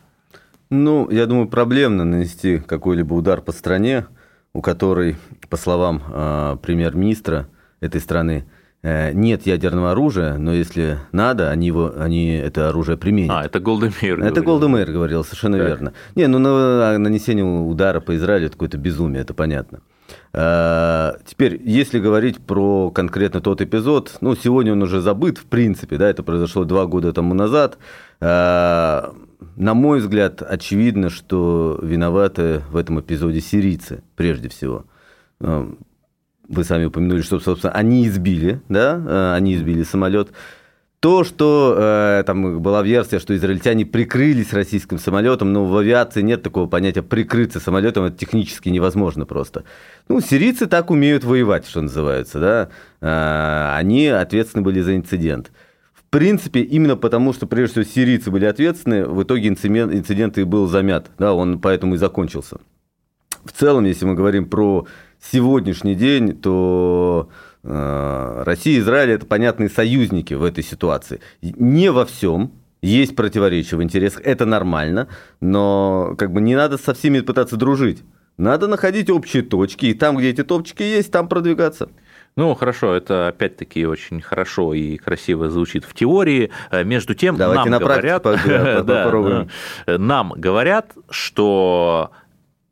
Ну, 0.69 1.09
я 1.09 1.25
думаю, 1.25 1.47
проблемно 1.47 2.03
нанести 2.03 2.59
какой-либо 2.59 3.13
удар 3.13 3.41
по 3.41 3.53
стране, 3.53 4.05
у 4.53 4.61
которой, 4.61 5.15
по 5.49 5.55
словам 5.55 6.03
э, 6.07 6.57
премьер-министра 6.61 7.47
этой 7.79 8.01
страны, 8.01 8.45
нет 8.83 9.45
ядерного 9.45 9.91
оружия, 9.91 10.37
но 10.37 10.53
если 10.53 10.99
надо, 11.11 11.49
они, 11.49 11.67
его, 11.67 11.91
они 11.97 12.35
это 12.35 12.69
оружие 12.69 12.97
применят. 12.97 13.31
А, 13.31 13.45
это 13.45 13.59
Голдемейр 13.59 14.21
Это 14.23 14.41
Голдемейр 14.41 14.91
говорил, 14.91 15.23
совершенно 15.23 15.57
так. 15.57 15.67
верно. 15.67 15.93
Не, 16.15 16.27
ну 16.27 16.39
на, 16.39 16.97
нанесение 16.97 17.43
удара 17.43 17.99
по 17.99 18.15
Израилю 18.15 18.45
это 18.45 18.53
какое-то 18.53 18.77
безумие, 18.77 19.21
это 19.21 19.33
понятно. 19.33 19.81
А, 20.33 21.17
теперь, 21.25 21.59
если 21.63 21.99
говорить 21.99 22.39
про 22.39 22.91
конкретно 22.91 23.41
тот 23.41 23.61
эпизод, 23.61 24.17
ну, 24.21 24.35
сегодня 24.35 24.73
он 24.73 24.81
уже 24.83 25.01
забыт, 25.01 25.37
в 25.37 25.45
принципе, 25.45 25.97
да, 25.97 26.09
это 26.09 26.23
произошло 26.23 26.63
два 26.63 26.85
года 26.85 27.13
тому 27.13 27.33
назад. 27.33 27.77
А, 28.21 29.13
на 29.55 29.73
мой 29.73 29.99
взгляд, 29.99 30.41
очевидно, 30.41 31.09
что 31.09 31.79
виноваты 31.81 32.61
в 32.71 32.77
этом 32.77 32.99
эпизоде 32.99 33.41
сирийцы, 33.41 34.03
прежде 34.15 34.49
всего 34.49 34.85
вы 36.49 36.63
сами 36.63 36.85
упомянули, 36.85 37.21
что, 37.21 37.39
собственно, 37.39 37.73
они 37.73 38.07
избили, 38.07 38.61
да, 38.69 39.01
э, 39.05 39.33
они 39.35 39.55
избили 39.55 39.83
самолет. 39.83 40.31
То, 40.99 41.23
что 41.23 41.75
э, 41.77 42.23
там 42.25 42.59
была 42.59 42.81
версия, 42.81 43.19
что 43.19 43.35
израильтяне 43.35 43.85
прикрылись 43.85 44.51
российским 44.51 44.97
самолетом, 44.97 45.53
но 45.53 45.65
в 45.65 45.77
авиации 45.77 46.23
нет 46.23 46.41
такого 46.41 46.67
понятия 46.67 47.03
прикрыться 47.03 47.59
самолетом, 47.59 48.05
это 48.05 48.17
технически 48.17 48.69
невозможно 48.69 49.27
просто. 49.27 49.63
Ну, 50.07 50.21
сирийцы 50.21 50.65
так 50.65 50.89
умеют 50.89 51.23
воевать, 51.23 51.67
что 51.67 51.81
называется, 51.81 52.39
да. 52.39 52.69
Э, 53.01 53.77
они 53.77 54.07
ответственны 54.07 54.63
были 54.63 54.81
за 54.81 54.95
инцидент. 54.95 55.51
В 55.93 56.09
принципе, 56.09 56.61
именно 56.61 56.95
потому, 56.95 57.31
что 57.31 57.45
прежде 57.45 57.83
всего 57.83 57.93
сирийцы 57.93 58.31
были 58.31 58.45
ответственны, 58.45 59.05
в 59.05 59.21
итоге 59.21 59.49
инцидент, 59.49 59.93
инцидент 59.93 60.37
и 60.39 60.45
был 60.45 60.67
замят, 60.67 61.11
да, 61.19 61.33
он 61.33 61.59
поэтому 61.59 61.93
и 61.93 61.97
закончился. 61.97 62.57
в 63.45 63.51
целом, 63.51 63.85
если 63.85 64.05
мы 64.05 64.15
говорим 64.15 64.49
про 64.49 64.87
сегодняшний 65.21 65.95
день, 65.95 66.33
то 66.33 67.29
э, 67.63 68.43
Россия 68.45 68.77
и 68.77 68.79
Израиль 68.79 69.11
это 69.11 69.25
понятные 69.25 69.69
союзники 69.69 70.33
в 70.33 70.43
этой 70.43 70.63
ситуации. 70.63 71.19
Не 71.41 71.91
во 71.91 72.05
всем, 72.05 72.51
есть 72.81 73.15
противоречия 73.15 73.75
в 73.75 73.83
интересах, 73.83 74.21
это 74.23 74.45
нормально, 74.45 75.07
но 75.41 76.15
как 76.17 76.31
бы 76.31 76.41
не 76.41 76.55
надо 76.55 76.77
со 76.77 76.93
всеми 76.93 77.19
пытаться 77.21 77.57
дружить. 77.57 78.03
Надо 78.37 78.67
находить 78.67 79.09
общие 79.09 79.41
точки, 79.41 79.87
и 79.87 79.93
там, 79.95 80.15
где 80.17 80.29
эти 80.29 80.43
точки 80.43 80.83
есть, 80.83 81.11
там 81.11 81.27
продвигаться. 81.27 81.89
Ну, 82.35 82.53
хорошо, 82.53 82.93
это 82.93 83.29
опять-таки 83.29 83.87
очень 83.87 84.21
хорошо 84.21 84.75
и 84.75 84.97
красиво 84.97 85.49
звучит 85.49 85.83
в 85.83 85.95
теории. 85.95 86.51
Э, 86.69 86.83
между 86.83 87.15
тем, 87.15 87.35
Давайте 87.35 87.71
нам 87.71 87.81
говорят, 87.81 88.23
да, 88.85 89.47
нам 89.87 90.33
говорят, 90.37 90.91
что 91.09 92.11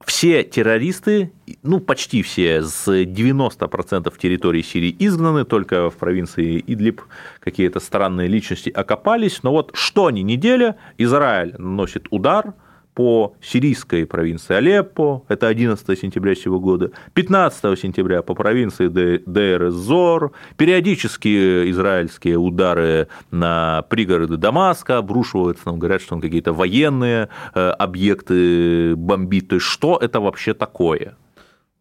все 0.06 0.44
террористы, 0.44 1.32
ну, 1.64 1.80
почти 1.80 2.22
все, 2.22 2.62
с 2.62 2.88
90% 2.88 4.14
территории 4.18 4.62
Сирии 4.62 4.96
изгнаны, 5.00 5.46
только 5.46 5.90
в 5.90 5.96
провинции 5.96 6.64
Идлиб 6.66 7.02
какие-то 7.40 7.80
странные 7.80 8.28
личности 8.28 8.70
окопались. 8.70 9.44
Но 9.44 9.52
вот 9.52 9.72
что 9.74 10.10
ни 10.12 10.22
неделя, 10.22 10.78
Израиль 10.98 11.56
наносит 11.58 12.08
удар– 12.10 12.54
по 12.96 13.36
сирийской 13.42 14.06
провинции 14.08 14.56
Алеппо, 14.56 15.24
это 15.28 15.48
11 15.48 16.00
сентября 16.00 16.34
сего 16.34 16.60
года, 16.60 16.92
15 17.14 17.78
сентября 17.78 18.22
по 18.22 18.34
провинции 18.34 18.88
Дейр-Зор, 18.88 20.32
периодически 20.58 21.70
израильские 21.70 22.38
удары 22.38 23.10
на 23.32 23.84
пригороды 23.90 24.38
Дамаска 24.38 24.98
обрушиваются, 24.98 25.68
нам 25.68 25.78
говорят, 25.78 26.02
что 26.02 26.16
он 26.16 26.22
какие-то 26.22 26.54
военные 26.54 27.30
э, 27.54 27.70
объекты 27.70 28.96
бомбит, 28.96 29.50
то 29.50 29.56
есть 29.56 29.68
что 29.68 30.00
это 30.02 30.22
вообще 30.22 30.54
такое? 30.54 31.16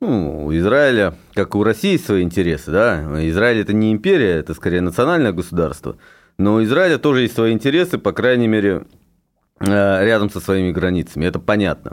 Ну, 0.00 0.47
у 0.47 0.54
Израиля, 0.54 1.14
как 1.33 1.54
у 1.54 1.62
России, 1.62 1.97
свои 1.97 2.23
интересы, 2.23 2.71
да. 2.71 3.02
Израиль 3.28 3.61
это 3.61 3.73
не 3.73 3.92
империя, 3.92 4.33
это 4.33 4.52
скорее 4.52 4.80
национальное 4.80 5.33
государство. 5.33 5.97
Но 6.37 6.56
у 6.56 6.62
Израиля 6.64 6.99
тоже 6.99 7.23
есть 7.23 7.35
свои 7.35 7.52
интересы, 7.52 7.97
по 7.97 8.12
крайней 8.12 8.49
мере, 8.49 8.85
рядом 9.66 10.30
со 10.30 10.40
своими 10.40 10.71
границами, 10.71 11.26
это 11.26 11.38
понятно. 11.38 11.92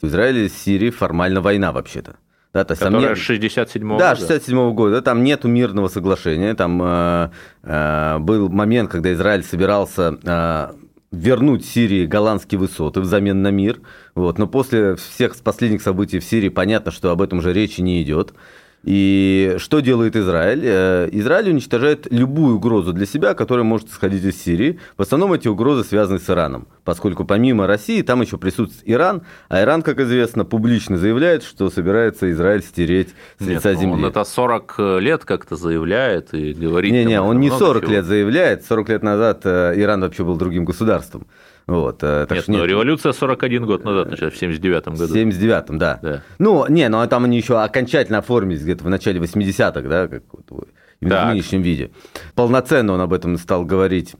В 0.00 0.06
Израиле 0.06 0.48
с 0.48 0.54
Сирией 0.54 0.90
формально 0.90 1.40
война 1.40 1.72
вообще-то. 1.72 2.16
Да, 2.52 2.64
то 2.64 2.72
есть 2.72 2.82
Которая 2.82 3.10
нет... 3.10 3.18
67 3.18 3.82
-го 3.82 3.98
да, 3.98 4.14
года. 4.14 4.20
67 4.20 4.58
-го 4.58 4.72
года. 4.72 5.00
Там 5.00 5.24
нет 5.24 5.44
мирного 5.44 5.88
соглашения. 5.88 6.54
Там 6.54 6.82
э, 6.82 7.30
э, 7.62 8.18
был 8.18 8.50
момент, 8.50 8.90
когда 8.90 9.12
Израиль 9.12 9.42
собирался 9.42 10.18
э, 10.22 10.72
вернуть 11.12 11.64
Сирии 11.64 12.04
голландские 12.04 12.58
высоты 12.58 13.00
взамен 13.00 13.40
на 13.40 13.50
мир. 13.50 13.80
Вот. 14.14 14.38
Но 14.38 14.46
после 14.46 14.96
всех 14.96 15.34
последних 15.36 15.80
событий 15.80 16.18
в 16.18 16.24
Сирии 16.24 16.50
понятно, 16.50 16.92
что 16.92 17.10
об 17.10 17.22
этом 17.22 17.38
уже 17.38 17.54
речи 17.54 17.80
не 17.80 18.02
идет. 18.02 18.34
И 18.84 19.54
что 19.58 19.80
делает 19.80 20.16
Израиль? 20.16 20.62
Э, 20.64 21.08
Израиль 21.12 21.50
уничтожает 21.50 22.08
любую 22.10 22.56
угрозу 22.56 22.92
для 22.92 23.06
себя, 23.06 23.34
которая 23.34 23.64
может 23.64 23.88
исходить 23.88 24.24
из 24.24 24.42
Сирии. 24.42 24.80
В 24.96 25.02
основном 25.02 25.32
эти 25.32 25.46
угрозы 25.46 25.84
связаны 25.84 26.18
с 26.18 26.28
Ираном, 26.28 26.66
поскольку 26.84 27.24
помимо 27.24 27.66
России 27.68 28.02
там 28.02 28.22
еще 28.22 28.38
присутствует 28.38 28.82
Иран, 28.90 29.22
а 29.48 29.62
Иран, 29.62 29.82
как 29.82 30.00
известно, 30.00 30.44
публично 30.44 30.96
заявляет, 30.96 31.44
что 31.44 31.70
собирается 31.70 32.30
Израиль 32.32 32.62
стереть 32.62 33.10
с 33.38 33.42
Нет, 33.42 33.56
лица 33.56 33.74
земли. 33.74 34.02
Он 34.02 34.04
это 34.04 34.24
40 34.24 34.74
лет 35.00 35.24
как-то 35.24 35.54
заявляет 35.54 36.34
и 36.34 36.52
говорит... 36.52 36.92
Не-не, 36.92 37.20
он 37.20 37.38
не 37.38 37.50
40 37.50 37.82
чего. 37.82 37.92
лет 37.92 38.04
заявляет, 38.04 38.64
40 38.64 38.88
лет 38.88 39.02
назад 39.04 39.42
э, 39.44 39.74
Иран 39.76 40.00
вообще 40.00 40.24
был 40.24 40.36
другим 40.36 40.64
государством. 40.64 41.26
Вот, 41.66 42.02
э, 42.02 42.26
так 42.28 42.32
нет, 42.32 42.42
что, 42.42 42.52
нет, 42.52 42.60
но 42.60 42.66
революция 42.66 43.12
41 43.12 43.66
год 43.66 43.84
назад 43.84 44.10
началась, 44.10 44.34
в 44.34 44.38
79 44.38 44.84
году. 44.88 45.06
В 45.06 45.12
79 45.12 45.78
да. 45.78 45.98
да. 46.02 46.22
Ну, 46.38 46.66
не, 46.68 46.88
ну 46.88 47.00
а 47.00 47.06
там 47.06 47.24
они 47.24 47.36
еще 47.36 47.60
окончательно 47.60 48.18
оформились 48.18 48.62
где-то 48.62 48.84
в 48.84 48.88
начале 48.88 49.20
80-х, 49.20 49.80
да, 49.82 50.08
как 50.08 50.22
вот, 50.32 50.66
в 51.00 51.26
нынешнем 51.28 51.62
виде. 51.62 51.90
Полноценно 52.34 52.92
он 52.92 53.00
об 53.00 53.12
этом 53.12 53.36
стал 53.38 53.64
говорить 53.64 54.14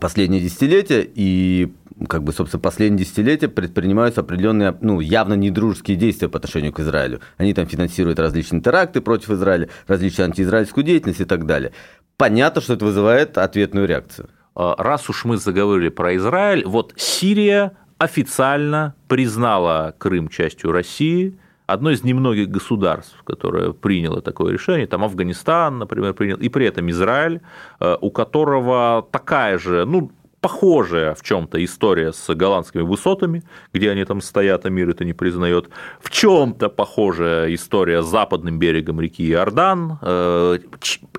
последние 0.00 0.40
десятилетия, 0.40 1.06
и 1.14 1.72
как 2.08 2.22
бы, 2.22 2.32
собственно, 2.32 2.60
последние 2.60 3.04
десятилетия 3.04 3.48
предпринимаются 3.48 4.20
определенные, 4.20 4.76
ну, 4.80 5.00
явно 5.00 5.34
недружеские 5.34 5.96
действия 5.96 6.28
по 6.28 6.38
отношению 6.38 6.72
к 6.72 6.80
Израилю. 6.80 7.20
Они 7.36 7.54
там 7.54 7.66
финансируют 7.66 8.18
различные 8.18 8.60
теракты 8.60 9.00
против 9.00 9.30
Израиля, 9.30 9.68
различную 9.86 10.26
антиизраильскую 10.26 10.84
деятельность 10.84 11.20
и 11.20 11.24
так 11.24 11.46
далее. 11.46 11.72
Понятно, 12.16 12.60
что 12.60 12.74
это 12.74 12.84
вызывает 12.84 13.38
ответную 13.38 13.86
реакцию. 13.86 14.28
А, 14.56 14.74
раз 14.78 15.08
уж 15.10 15.24
мы 15.26 15.36
заговорили 15.36 15.90
про 15.90 16.16
Израиль, 16.16 16.64
вот 16.66 16.94
Сирия 16.96 17.72
официально 17.98 18.94
признала 19.06 19.94
Крым 19.98 20.28
частью 20.28 20.72
России, 20.72 21.38
одно 21.66 21.90
из 21.90 22.02
немногих 22.04 22.48
государств, 22.48 23.22
которое 23.24 23.72
приняло 23.72 24.22
такое 24.22 24.52
решение, 24.52 24.86
там 24.86 25.04
Афганистан, 25.04 25.78
например, 25.78 26.14
принял, 26.14 26.36
и 26.36 26.48
при 26.48 26.66
этом 26.66 26.88
Израиль, 26.90 27.42
э, 27.80 27.96
у 28.00 28.10
которого 28.10 29.06
такая 29.10 29.58
же, 29.58 29.84
ну, 29.84 30.10
похожая 30.40 31.14
в 31.14 31.22
чем-то 31.22 31.64
история 31.64 32.12
с 32.12 32.34
голландскими 32.34 32.82
высотами, 32.82 33.42
где 33.72 33.90
они 33.90 34.04
там 34.04 34.20
стоят, 34.20 34.66
а 34.66 34.70
мир 34.70 34.90
это 34.90 35.04
не 35.04 35.12
признает. 35.12 35.68
В 36.00 36.10
чем-то 36.10 36.68
похожая 36.68 37.54
история 37.54 38.02
с 38.02 38.06
западным 38.06 38.58
берегом 38.58 39.00
реки 39.00 39.28
Иордан, 39.30 39.98
э, 40.02 40.58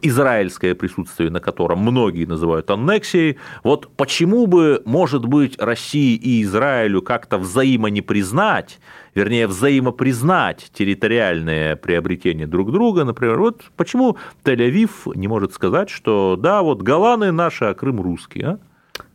израильское 0.02 0.76
присутствие 0.76 1.30
на 1.30 1.40
котором 1.40 1.80
многие 1.80 2.26
называют 2.26 2.70
аннексией. 2.72 3.38
Вот 3.64 3.90
почему 3.96 4.48
бы, 4.48 4.82
может 4.86 5.26
быть, 5.26 5.60
России 5.60 6.16
и 6.16 6.44
Израилю 6.44 7.02
как-то 7.02 7.38
взаимо 7.38 7.90
не 7.90 8.02
признать, 8.02 8.80
вернее, 9.16 9.48
взаимопризнать 9.48 10.72
территориальное 10.74 11.76
приобретение 11.76 12.48
друг 12.48 12.72
друга, 12.72 13.04
например, 13.04 13.40
вот 13.40 13.64
почему 13.76 14.18
Тель-Авив 14.44 15.16
не 15.16 15.28
может 15.28 15.54
сказать, 15.54 15.90
что 15.90 16.38
да, 16.40 16.62
вот 16.62 16.82
голланы 16.82 17.32
наши, 17.32 17.66
а 17.66 17.74
Крым 17.74 18.02
русский, 18.02 18.42
а? 18.44 18.60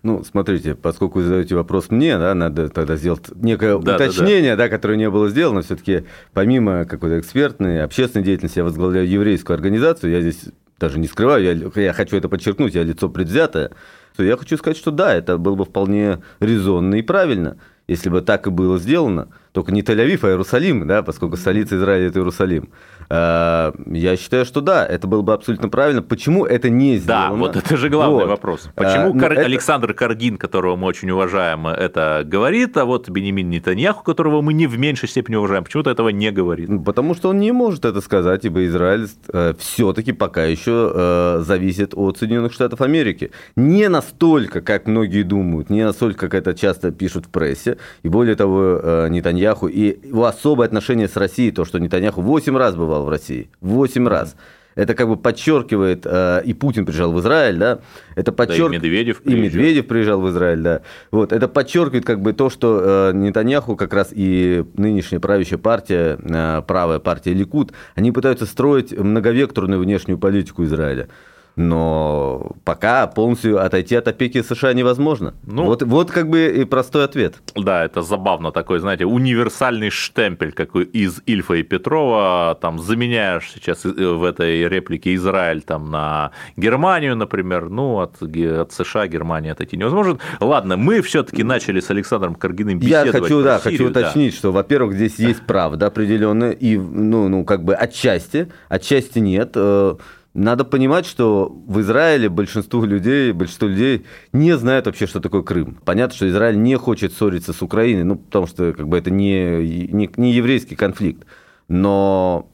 Ну, 0.02 0.24
смотрите, 0.24 0.74
поскольку 0.74 1.18
вы 1.18 1.24
задаете 1.24 1.54
вопрос 1.54 1.90
мне, 1.90 2.18
да, 2.18 2.34
надо 2.34 2.68
тогда 2.68 2.96
сделать 2.96 3.30
некое 3.36 3.78
да, 3.78 3.96
уточнение, 3.96 4.56
да, 4.56 4.64
да. 4.64 4.64
да, 4.64 4.68
которое 4.68 4.96
не 4.96 5.08
было 5.10 5.28
сделано. 5.28 5.62
Все-таки 5.62 6.04
помимо 6.32 6.84
какой-то 6.84 7.20
экспертной, 7.20 7.82
общественной 7.82 8.24
деятельности, 8.24 8.58
я 8.58 8.64
возглавляю 8.64 9.08
еврейскую 9.08 9.54
организацию. 9.54 10.12
Я 10.12 10.20
здесь 10.20 10.44
даже 10.78 10.98
не 10.98 11.06
скрываю, 11.06 11.72
я, 11.74 11.82
я 11.82 11.92
хочу 11.92 12.16
это 12.16 12.28
подчеркнуть, 12.28 12.74
я 12.74 12.82
лицо 12.82 13.08
предвзятое. 13.08 13.70
Я 14.18 14.36
хочу 14.36 14.56
сказать, 14.56 14.76
что 14.76 14.90
да, 14.90 15.14
это 15.14 15.38
было 15.38 15.54
бы 15.54 15.64
вполне 15.64 16.22
резонно 16.40 16.96
и 16.96 17.02
правильно, 17.02 17.56
если 17.92 18.08
бы 18.08 18.20
так 18.20 18.46
и 18.46 18.50
было 18.50 18.78
сделано. 18.78 19.28
Только 19.52 19.70
не 19.70 19.82
Тель-Авив, 19.82 20.20
а 20.22 20.28
Иерусалим, 20.28 20.86
да, 20.86 21.02
поскольку 21.02 21.36
столица 21.36 21.76
Израиля– 21.76 22.06
это 22.08 22.20
Иерусалим. 22.20 22.70
Э, 23.10 23.72
я 23.86 24.16
считаю, 24.16 24.46
что 24.46 24.62
да, 24.62 24.86
это 24.86 25.06
было 25.06 25.20
бы 25.20 25.34
абсолютно 25.34 25.68
правильно. 25.68 26.00
Почему 26.00 26.46
это 26.46 26.70
не 26.70 26.96
сделано? 26.96 27.28
Да, 27.28 27.36
вот 27.36 27.56
это 27.56 27.76
же 27.76 27.90
главный 27.90 28.24
вот. 28.24 28.28
вопрос. 28.28 28.70
Э, 28.74 28.82
Почему 28.82 29.20
Кар... 29.20 29.32
это... 29.32 29.42
Александр 29.42 29.92
Каргин, 29.92 30.38
которого 30.38 30.76
мы 30.76 30.86
очень 30.86 31.10
уважаем, 31.10 31.66
это 31.66 32.22
говорит, 32.24 32.78
а 32.78 32.86
вот 32.86 33.10
Бенемин 33.10 33.50
Нетаньяху, 33.50 34.02
которого 34.02 34.40
мы 34.40 34.54
не 34.54 34.66
в 34.66 34.78
меньшей 34.78 35.06
степени 35.06 35.36
уважаем, 35.36 35.64
почему-то 35.64 35.90
этого 35.90 36.08
не 36.08 36.30
говорит? 36.30 36.70
Ну, 36.70 36.82
потому 36.82 37.14
что 37.14 37.28
он 37.28 37.38
не 37.38 37.52
может 37.52 37.84
это 37.84 38.00
сказать, 38.00 38.46
ибо 38.46 38.64
Израиль 38.64 39.06
э, 39.34 39.52
все-таки 39.58 40.12
пока 40.12 40.44
еще 40.44 41.42
зависит 41.42 41.92
от 41.94 42.16
Соединенных 42.16 42.52
Штатов 42.54 42.80
Америки. 42.80 43.32
Не 43.54 43.88
настолько, 43.88 44.62
как 44.62 44.86
многие 44.86 45.24
думают, 45.24 45.68
не 45.68 45.84
настолько, 45.84 46.28
как 46.28 46.34
это 46.34 46.54
часто 46.54 46.90
пишут 46.90 47.26
в 47.26 47.28
прессе, 47.28 47.76
и 48.02 48.08
более 48.08 48.34
того, 48.34 49.08
Нетаньяху 49.08 49.66
и 49.66 50.06
его 50.08 50.26
особое 50.26 50.66
отношение 50.66 51.08
с 51.08 51.16
Россией, 51.16 51.50
то, 51.52 51.64
что 51.64 51.78
Нетаньяху 51.78 52.20
8 52.20 52.56
раз 52.56 52.74
бывал 52.74 53.04
в 53.04 53.08
России. 53.08 53.48
Восемь 53.60 54.08
раз. 54.08 54.36
Это 54.74 54.94
как 54.94 55.08
бы 55.08 55.16
подчеркивает, 55.16 56.06
э, 56.06 56.42
и 56.44 56.54
Путин 56.54 56.86
приезжал 56.86 57.12
в 57.12 57.20
Израиль, 57.20 57.58
да, 57.58 57.80
это 58.14 58.32
подчеркивает, 58.32 58.80
да, 58.80 58.86
и 58.86 58.90
Медведев 58.90 59.22
приезжал. 59.22 59.38
и 59.38 59.44
Медведев 59.44 59.86
приезжал 59.86 60.20
в 60.20 60.30
Израиль, 60.30 60.60
да, 60.60 60.80
вот, 61.10 61.32
это 61.32 61.48
подчеркивает 61.48 62.04
как 62.04 62.20
бы 62.20 62.32
то, 62.32 62.48
что 62.48 62.80
э, 62.82 63.12
Нетаньяху 63.14 63.76
как 63.76 63.92
раз 63.92 64.08
и 64.12 64.64
нынешняя 64.76 65.20
правящая 65.20 65.58
партия, 65.58 66.18
э, 66.18 66.62
правая 66.66 67.00
партия 67.00 67.34
Ликут, 67.34 67.72
они 67.94 68.12
пытаются 68.12 68.46
строить 68.46 68.96
многовекторную 68.96 69.80
внешнюю 69.80 70.18
политику 70.18 70.64
Израиля 70.64 71.08
но 71.56 72.52
пока 72.64 73.06
полностью 73.06 73.64
отойти 73.64 73.94
от 73.96 74.08
опеки 74.08 74.42
США 74.42 74.72
невозможно. 74.72 75.34
Ну, 75.44 75.64
вот, 75.64 75.82
вот 75.82 76.10
как 76.10 76.28
бы 76.28 76.46
и 76.46 76.64
простой 76.64 77.04
ответ. 77.04 77.36
Да, 77.54 77.84
это 77.84 78.02
забавно, 78.02 78.52
такой, 78.52 78.78
знаете, 78.78 79.04
универсальный 79.04 79.90
штемпель, 79.90 80.52
как 80.52 80.74
из 80.74 81.20
Ильфа 81.26 81.54
и 81.54 81.62
Петрова, 81.62 82.56
там 82.60 82.78
заменяешь 82.78 83.50
сейчас 83.52 83.84
в 83.84 84.24
этой 84.24 84.68
реплике 84.68 85.14
Израиль 85.14 85.62
там 85.62 85.90
на 85.90 86.32
Германию, 86.56 87.16
например, 87.16 87.68
ну, 87.68 88.00
от, 88.00 88.22
от 88.22 88.72
США 88.72 89.06
Германия 89.06 89.52
отойти 89.52 89.76
невозможно. 89.76 90.18
Ладно, 90.40 90.76
мы 90.76 91.02
все-таки 91.02 91.42
начали 91.42 91.80
с 91.80 91.90
Александром 91.90 92.34
Каргиным 92.34 92.78
беседовать. 92.78 93.14
Я 93.14 93.20
хочу, 93.20 93.42
да, 93.42 93.58
Сирию, 93.58 93.78
хочу 93.78 93.90
уточнить, 93.90 94.32
да. 94.32 94.38
что, 94.38 94.52
во-первых, 94.52 94.94
здесь 94.94 95.18
есть 95.18 95.42
правда 95.46 95.86
определенная, 95.86 96.52
и, 96.52 96.76
ну, 96.76 97.28
ну, 97.28 97.44
как 97.44 97.64
бы 97.64 97.74
отчасти, 97.74 98.50
отчасти 98.68 99.18
нет, 99.18 99.52
э, 99.54 99.96
надо 100.34 100.64
понимать, 100.64 101.04
что 101.04 101.48
в 101.66 101.80
Израиле 101.80 102.28
большинство 102.28 102.84
людей, 102.84 103.32
большинство 103.32 103.68
людей 103.68 104.06
не 104.32 104.56
знают 104.56 104.86
вообще, 104.86 105.06
что 105.06 105.20
такое 105.20 105.42
Крым. 105.42 105.78
Понятно, 105.84 106.16
что 106.16 106.28
Израиль 106.28 106.60
не 106.60 106.76
хочет 106.76 107.12
ссориться 107.12 107.52
с 107.52 107.60
Украиной, 107.60 108.04
ну, 108.04 108.16
потому 108.16 108.46
что 108.46 108.72
как 108.72 108.88
бы, 108.88 108.96
это 108.96 109.10
не, 109.10 109.88
не, 109.88 110.10
не 110.16 110.32
еврейский 110.32 110.74
конфликт. 110.74 111.26
Но 111.68 112.48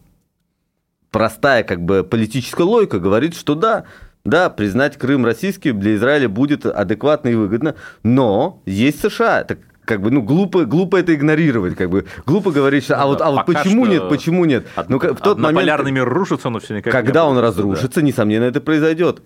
простая 1.11 1.63
как 1.63 1.85
бы, 1.85 2.03
политическая 2.03 2.65
логика 2.65 2.99
говорит, 2.99 3.37
что 3.37 3.55
да, 3.55 3.85
да, 4.25 4.51
признать 4.51 4.97
Крым 4.97 5.25
российским 5.25 5.79
для 5.79 5.95
Израиля 5.95 6.29
будет 6.29 6.67
адекватно 6.67 7.29
и 7.29 7.35
выгодно, 7.35 7.77
но 8.03 8.61
есть 8.67 9.01
США. 9.01 9.45
Так 9.45 9.59
как 9.89 10.03
бы, 10.03 10.11
ну, 10.11 10.21
глупо, 10.23 10.67
глупо 10.67 10.97
это 10.97 11.15
игнорировать, 11.15 11.75
как 11.75 11.89
бы, 11.89 12.05
глупо 12.27 12.51
говорить, 12.51 12.85
что, 12.85 12.97
а 12.97 13.07
вот, 13.07 13.23
а 13.23 13.31
вот 13.31 13.47
почему 13.47 13.87
нет, 13.87 14.09
почему 14.11 14.45
нет? 14.45 14.67
Ну, 14.89 14.99
в 14.99 15.17
тот 15.17 15.39
момент, 15.39 15.57
полярный 15.57 15.91
мир 15.91 16.07
рушится, 16.07 16.51
но 16.51 16.61
все 16.61 16.77
никак 16.77 16.93
Когда 16.93 17.25
он 17.25 17.39
разрушится, 17.39 18.01
да. 18.01 18.07
несомненно, 18.07 18.45
это 18.45 18.61
произойдет. 18.61 19.23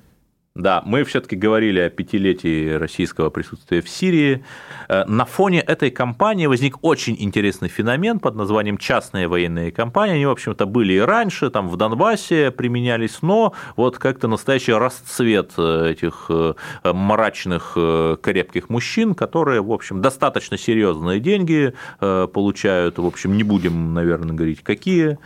Да, 0.55 0.83
мы 0.85 1.03
все-таки 1.05 1.35
говорили 1.35 1.81
о 1.81 1.89
пятилетии 1.89 2.73
российского 2.75 3.31
присутствия 3.31 3.81
в 3.81 3.89
Сирии. 3.89 4.45
Э, 4.87 5.07
на 5.07 5.25
фоне 5.25 5.61
этой 5.61 5.91
кампании 5.91 6.45
возник 6.45 6.77
очень 6.83 7.17
интересный 7.19 7.71
феномен 7.71 8.19
под 8.19 8.35
названием 8.35 8.77
частные 8.77 9.29
военные 9.29 9.73
кампании. 9.73 10.17
Они, 10.17 10.27
в 10.27 10.31
общем-то, 10.31 10.67
были 10.67 10.93
и 10.93 10.99
раньше, 10.99 11.49
там 11.49 11.71
в 11.71 11.79
Донбассе 11.79 12.51
применялись, 12.51 13.23
но 13.23 13.55
вот 13.77 13.97
как-то 13.97 14.29
настоящий 14.29 14.75
расцвет 14.75 15.53
э, 15.57 15.93
этих 15.93 16.27
э, 16.29 16.53
мрачных 16.85 17.79
крепких 18.21 18.69
мужчин, 18.69 19.15
которые, 19.15 19.63
в 19.63 19.73
общем, 19.73 20.03
достаточно 20.03 20.59
серьезные 20.59 21.21
деньги 21.21 21.73
получают, 21.99 22.99
в 22.99 23.07
общем, 23.07 23.37
не 23.37 23.43
будем, 23.43 23.95
наверное, 23.95 24.35
говорить, 24.35 24.63
какие, 24.63 25.19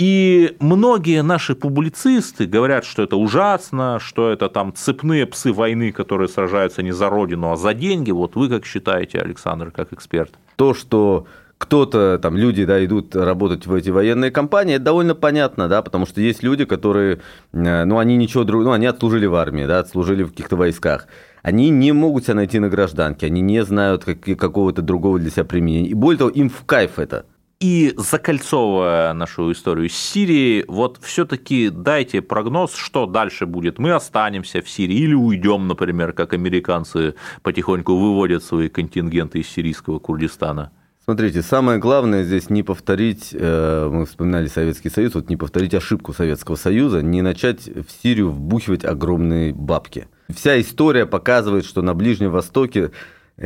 и 0.00 0.56
многие 0.60 1.22
наши 1.22 1.54
публицисты 1.54 2.46
говорят, 2.46 2.86
что 2.86 3.02
это 3.02 3.16
ужасно, 3.16 3.98
что 4.00 4.30
это 4.30 4.48
там 4.48 4.72
цепные 4.74 5.26
псы 5.26 5.52
войны, 5.52 5.92
которые 5.92 6.28
сражаются 6.28 6.82
не 6.82 6.92
за 6.92 7.10
родину, 7.10 7.52
а 7.52 7.56
за 7.56 7.74
деньги. 7.74 8.10
Вот 8.10 8.34
вы 8.34 8.48
как 8.48 8.64
считаете, 8.64 9.18
Александр, 9.18 9.70
как 9.70 9.92
эксперт? 9.92 10.32
То, 10.56 10.72
что 10.72 11.26
кто-то, 11.58 12.18
там, 12.18 12.34
люди, 12.38 12.64
да, 12.64 12.82
идут 12.82 13.14
работать 13.14 13.66
в 13.66 13.74
эти 13.74 13.90
военные 13.90 14.30
компании, 14.30 14.76
это 14.76 14.86
довольно 14.86 15.14
понятно, 15.14 15.68
да, 15.68 15.82
потому 15.82 16.06
что 16.06 16.22
есть 16.22 16.42
люди, 16.42 16.64
которые, 16.64 17.20
э, 17.52 17.84
ну, 17.84 17.98
они 17.98 18.16
ничего 18.16 18.44
другого, 18.44 18.68
ну, 18.68 18.72
они 18.72 18.86
отслужили 18.86 19.26
в 19.26 19.34
армии, 19.34 19.66
да, 19.66 19.80
отслужили 19.80 20.22
в 20.22 20.30
каких-то 20.30 20.56
войсках. 20.56 21.08
Они 21.42 21.68
не 21.68 21.92
могут 21.92 22.24
себя 22.24 22.36
найти 22.36 22.58
на 22.58 22.70
гражданке, 22.70 23.26
они 23.26 23.42
не 23.42 23.62
знают 23.64 24.04
как, 24.04 24.22
какого-то 24.22 24.80
другого 24.80 25.18
для 25.18 25.30
себя 25.30 25.44
применения. 25.44 25.90
И 25.90 25.94
более 25.94 26.18
того, 26.20 26.30
им 26.30 26.48
в 26.48 26.64
кайф 26.64 26.98
это. 26.98 27.26
И 27.60 27.92
закольцовывая 27.98 29.12
нашу 29.12 29.52
историю 29.52 29.90
с 29.90 29.92
Сирией, 29.92 30.64
вот 30.66 30.98
все-таки 31.02 31.68
дайте 31.68 32.22
прогноз, 32.22 32.74
что 32.74 33.04
дальше 33.04 33.44
будет. 33.44 33.78
Мы 33.78 33.92
останемся 33.92 34.62
в 34.62 34.70
Сирии 34.70 34.96
или 34.96 35.12
уйдем, 35.12 35.68
например, 35.68 36.14
как 36.14 36.32
американцы 36.32 37.16
потихоньку 37.42 37.94
выводят 37.94 38.42
свои 38.42 38.70
контингенты 38.70 39.40
из 39.40 39.48
сирийского 39.50 39.98
Курдистана. 39.98 40.72
Смотрите, 41.04 41.42
самое 41.42 41.78
главное 41.78 42.24
здесь 42.24 42.48
не 42.48 42.62
повторить, 42.62 43.30
э, 43.34 43.90
мы 43.92 44.06
вспоминали 44.06 44.46
Советский 44.46 44.88
Союз, 44.88 45.14
вот 45.14 45.28
не 45.28 45.36
повторить 45.36 45.74
ошибку 45.74 46.14
Советского 46.14 46.56
Союза, 46.56 47.02
не 47.02 47.20
начать 47.20 47.66
в 47.66 47.90
Сирию 48.02 48.30
вбухивать 48.30 48.86
огромные 48.86 49.52
бабки. 49.52 50.08
Вся 50.34 50.58
история 50.58 51.04
показывает, 51.04 51.66
что 51.66 51.82
на 51.82 51.92
Ближнем 51.92 52.30
Востоке 52.30 52.92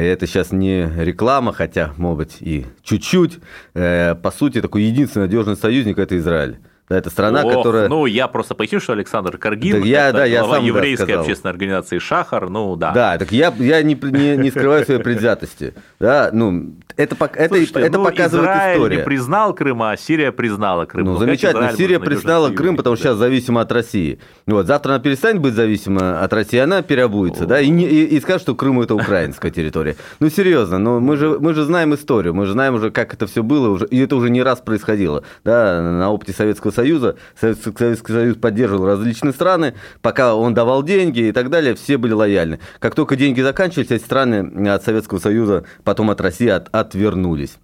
это 0.02 0.26
сейчас 0.26 0.52
не 0.52 0.90
реклама, 0.96 1.52
хотя, 1.52 1.94
может 1.96 2.18
быть, 2.18 2.36
и 2.40 2.66
чуть-чуть. 2.82 3.38
Э, 3.74 4.14
по 4.16 4.30
сути, 4.30 4.60
такой 4.60 4.82
единственный 4.82 5.22
надежный 5.22 5.56
союзник– 5.56 5.98
это 5.98 6.18
Израиль. 6.18 6.58
Да, 6.88 6.98
это 6.98 7.08
страна, 7.08 7.42
Ох, 7.44 7.52
которая... 7.54 7.88
Ну, 7.88 8.04
я 8.04 8.28
просто 8.28 8.54
поясню, 8.54 8.78
что 8.78 8.92
Александр 8.92 9.38
Каргин, 9.38 9.78
так 9.78 9.84
я, 9.86 10.12
да, 10.12 10.26
я 10.26 10.44
сам 10.44 10.62
еврейской 10.62 11.14
да, 11.14 11.20
общественной 11.20 11.52
организации 11.52 11.98
«Шахар», 11.98 12.50
ну 12.50 12.76
да. 12.76 12.92
Да, 12.92 13.16
так 13.16 13.32
я, 13.32 13.54
я 13.58 13.82
не, 13.82 13.94
не, 13.94 14.36
не 14.36 14.50
скрываю 14.50 14.84
своей 14.84 15.00
предвзятости. 15.00 15.72
Да, 15.98 16.28
ну, 16.30 16.74
это, 16.96 17.16
это, 17.34 17.48
Слушайте, 17.48 17.80
это 17.80 17.98
ну, 17.98 18.04
показывает 18.04 18.50
Израиль 18.50 18.76
история. 18.76 18.96
не 18.98 19.02
признал 19.02 19.54
Крым, 19.54 19.82
а 19.82 19.96
Сирия 19.96 20.30
признала 20.30 20.84
Крым. 20.84 21.06
Ну, 21.06 21.12
ну 21.12 21.18
замечательно, 21.18 21.72
Сирия 21.72 21.98
признала 21.98 22.50
Крым, 22.50 22.76
потому 22.76 22.96
что 22.96 23.04
сейчас 23.04 23.16
зависима 23.16 23.62
от 23.62 23.72
России. 23.72 24.20
Вот, 24.46 24.66
завтра 24.66 24.92
она 24.92 25.00
перестанет 25.00 25.40
быть 25.40 25.54
зависима 25.54 26.22
от 26.22 26.32
России, 26.34 26.58
она 26.58 26.82
переобуется, 26.82 27.44
О. 27.44 27.46
да, 27.46 27.60
и, 27.60 27.70
не, 27.70 27.86
и, 27.86 28.04
и 28.04 28.20
скажет, 28.20 28.42
что 28.42 28.54
Крым– 28.54 28.80
это 28.82 28.94
украинская 28.94 29.50
территория. 29.50 29.96
Ну, 30.20 30.28
серьезно, 30.28 30.76
ну, 30.76 31.00
мы 31.00 31.16
же, 31.16 31.38
мы 31.40 31.54
же 31.54 31.64
знаем 31.64 31.94
историю, 31.94 32.34
мы 32.34 32.44
же 32.44 32.52
знаем 32.52 32.74
уже, 32.74 32.90
как 32.90 33.14
это 33.14 33.26
все 33.26 33.42
было, 33.42 33.70
уже, 33.70 33.86
и 33.86 33.98
это 34.00 34.16
уже 34.16 34.28
не 34.28 34.42
раз 34.42 34.60
происходило. 34.60 35.24
Да, 35.44 35.80
на 35.80 36.10
опыте 36.10 36.34
Советского 36.34 36.73
Союза 36.74 37.16
Советский 37.40 38.12
Союз 38.12 38.36
поддерживал 38.36 38.86
различные 38.86 39.32
страны, 39.32 39.74
пока 40.02 40.34
он 40.34 40.54
давал 40.54 40.82
деньги 40.82 41.28
и 41.28 41.32
так 41.32 41.50
далее, 41.50 41.74
все 41.74 41.96
были 41.96 42.12
лояльны. 42.12 42.60
Как 42.78 42.94
только 42.94 43.16
деньги 43.16 43.40
заканчивались, 43.40 43.90
эти 43.90 44.02
страны 44.02 44.68
от 44.68 44.84
Советского 44.84 45.18
Союза, 45.18 45.64
потом 45.84 46.10
от 46.10 46.20
России 46.20 46.48
от, 46.48 46.68
отвернулись. 46.72 47.56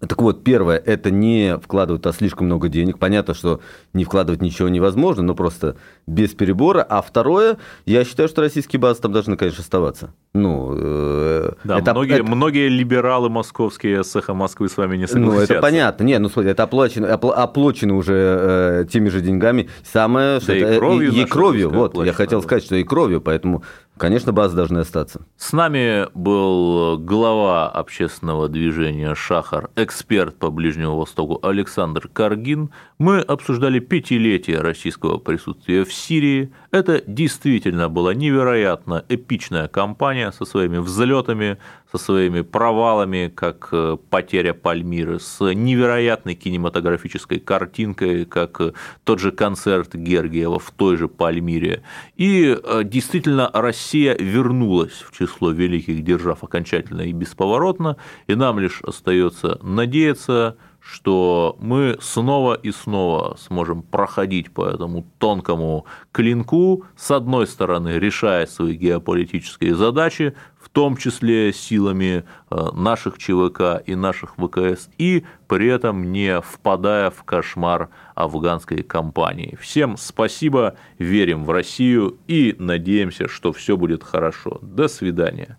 Так 0.00 0.20
вот, 0.20 0.42
первое, 0.42 0.78
это 0.78 1.12
не 1.12 1.58
вкладывать 1.58 2.04
а 2.06 2.12
слишком 2.12 2.46
много 2.46 2.68
денег. 2.68 2.98
Понятно, 2.98 3.34
что 3.34 3.60
не 3.92 4.04
вкладывать 4.04 4.42
ничего 4.42 4.68
невозможно, 4.68 5.22
но 5.22 5.36
просто 5.36 5.76
без 6.08 6.30
перебора. 6.30 6.82
А 6.82 7.02
второе, 7.02 7.58
я 7.86 8.04
считаю, 8.04 8.28
что 8.28 8.40
российские 8.40 8.80
базы 8.80 9.00
там 9.00 9.12
должны, 9.12 9.36
конечно, 9.36 9.62
оставаться. 9.62 10.12
Ну, 10.34 10.74
э, 10.74 11.52
да, 11.64 11.78
это, 11.78 11.92
многие, 11.92 12.14
это... 12.14 12.24
многие 12.24 12.68
либералы 12.68 13.28
московские 13.28 14.02
с 14.02 14.16
эхо 14.16 14.32
Москвы 14.32 14.70
с 14.70 14.78
вами 14.78 14.96
не 14.96 15.06
согласятся. 15.06 15.52
Ну, 15.52 15.58
это 15.58 15.60
понятно. 15.60 16.04
Нет, 16.04 16.22
ну, 16.22 16.30
смотри, 16.30 16.52
это 16.52 16.62
оплачено, 16.62 17.12
оплачено 17.12 17.96
уже 17.96 18.14
э, 18.14 18.84
теми 18.90 19.10
же 19.10 19.20
деньгами. 19.20 19.68
Самое, 19.84 20.38
да 20.38 20.40
что 20.40 20.54
и 20.54 20.60
это, 20.60 20.78
кровью. 20.78 21.12
И, 21.12 21.20
и 21.20 21.24
кровью, 21.26 21.68
вот, 21.68 22.02
я 22.02 22.14
хотел 22.14 22.42
сказать, 22.42 22.64
что 22.64 22.76
и 22.76 22.84
кровью, 22.84 23.20
поэтому 23.20 23.62
Конечно, 23.98 24.32
базы 24.32 24.56
должны 24.56 24.78
остаться. 24.78 25.26
С 25.36 25.52
нами 25.52 26.08
был 26.14 26.98
глава 26.98 27.68
общественного 27.68 28.48
движения 28.48 29.14
«Шахар», 29.14 29.70
эксперт 29.76 30.34
по 30.36 30.50
Ближнему 30.50 30.96
Востоку 30.96 31.38
Александр 31.42 32.08
Каргин. 32.08 32.70
Мы 32.98 33.20
обсуждали 33.20 33.80
пятилетие 33.80 34.60
российского 34.60 35.18
присутствия 35.18 35.84
в 35.84 35.92
Сирии. 35.92 36.50
Это 36.70 37.02
действительно 37.06 37.88
была 37.88 38.14
невероятно 38.14 39.04
эпичная 39.08 39.68
кампания 39.68 40.21
со 40.30 40.44
своими 40.44 40.78
взлетами, 40.78 41.58
со 41.90 41.98
своими 41.98 42.42
провалами, 42.42 43.32
как 43.34 43.68
э, 43.72 43.96
потеря 44.10 44.54
Пальмиры, 44.54 45.18
с 45.18 45.40
невероятной 45.40 46.34
кинематографической 46.34 47.40
картинкой, 47.40 48.24
как 48.24 48.60
э, 48.60 48.72
тот 49.04 49.18
же 49.18 49.32
концерт 49.32 49.94
Гергиева 49.94 50.58
в 50.58 50.70
той 50.70 50.96
же 50.96 51.08
Пальмире. 51.08 51.82
И 52.16 52.56
э, 52.62 52.82
действительно 52.84 53.50
Россия 53.52 54.14
вернулась 54.16 54.92
в 54.92 55.16
число 55.16 55.50
великих 55.50 56.04
держав 56.04 56.44
окончательно 56.44 57.02
и 57.02 57.12
бесповоротно, 57.12 57.96
и 58.26 58.34
нам 58.34 58.60
лишь 58.60 58.80
остается 58.82 59.58
надеяться, 59.62 60.56
что 60.82 61.56
мы 61.60 61.96
снова 62.00 62.54
и 62.54 62.72
снова 62.72 63.36
сможем 63.38 63.82
проходить 63.82 64.50
по 64.50 64.66
этому 64.66 65.06
тонкому 65.18 65.86
клинку, 66.10 66.84
с 66.96 67.10
одной 67.10 67.46
стороны, 67.46 67.90
решая 67.98 68.46
свои 68.46 68.74
геополитические 68.74 69.76
задачи, 69.76 70.34
в 70.60 70.68
том 70.68 70.96
числе 70.96 71.52
силами 71.52 72.24
э, 72.50 72.68
наших 72.72 73.18
ЧВК 73.18 73.82
и 73.84 73.94
наших 73.94 74.34
ВКС, 74.36 74.88
и 74.98 75.24
при 75.46 75.68
этом 75.68 76.12
не 76.12 76.40
впадая 76.40 77.10
в 77.10 77.22
кошмар 77.24 77.88
афганской 78.14 78.82
кампании. 78.82 79.56
Всем 79.60 79.96
спасибо, 79.96 80.76
верим 80.98 81.44
в 81.44 81.50
Россию 81.50 82.18
и 82.26 82.56
надеемся, 82.58 83.28
что 83.28 83.52
все 83.52 83.76
будет 83.76 84.02
хорошо. 84.02 84.58
До 84.62 84.88
свидания. 84.88 85.58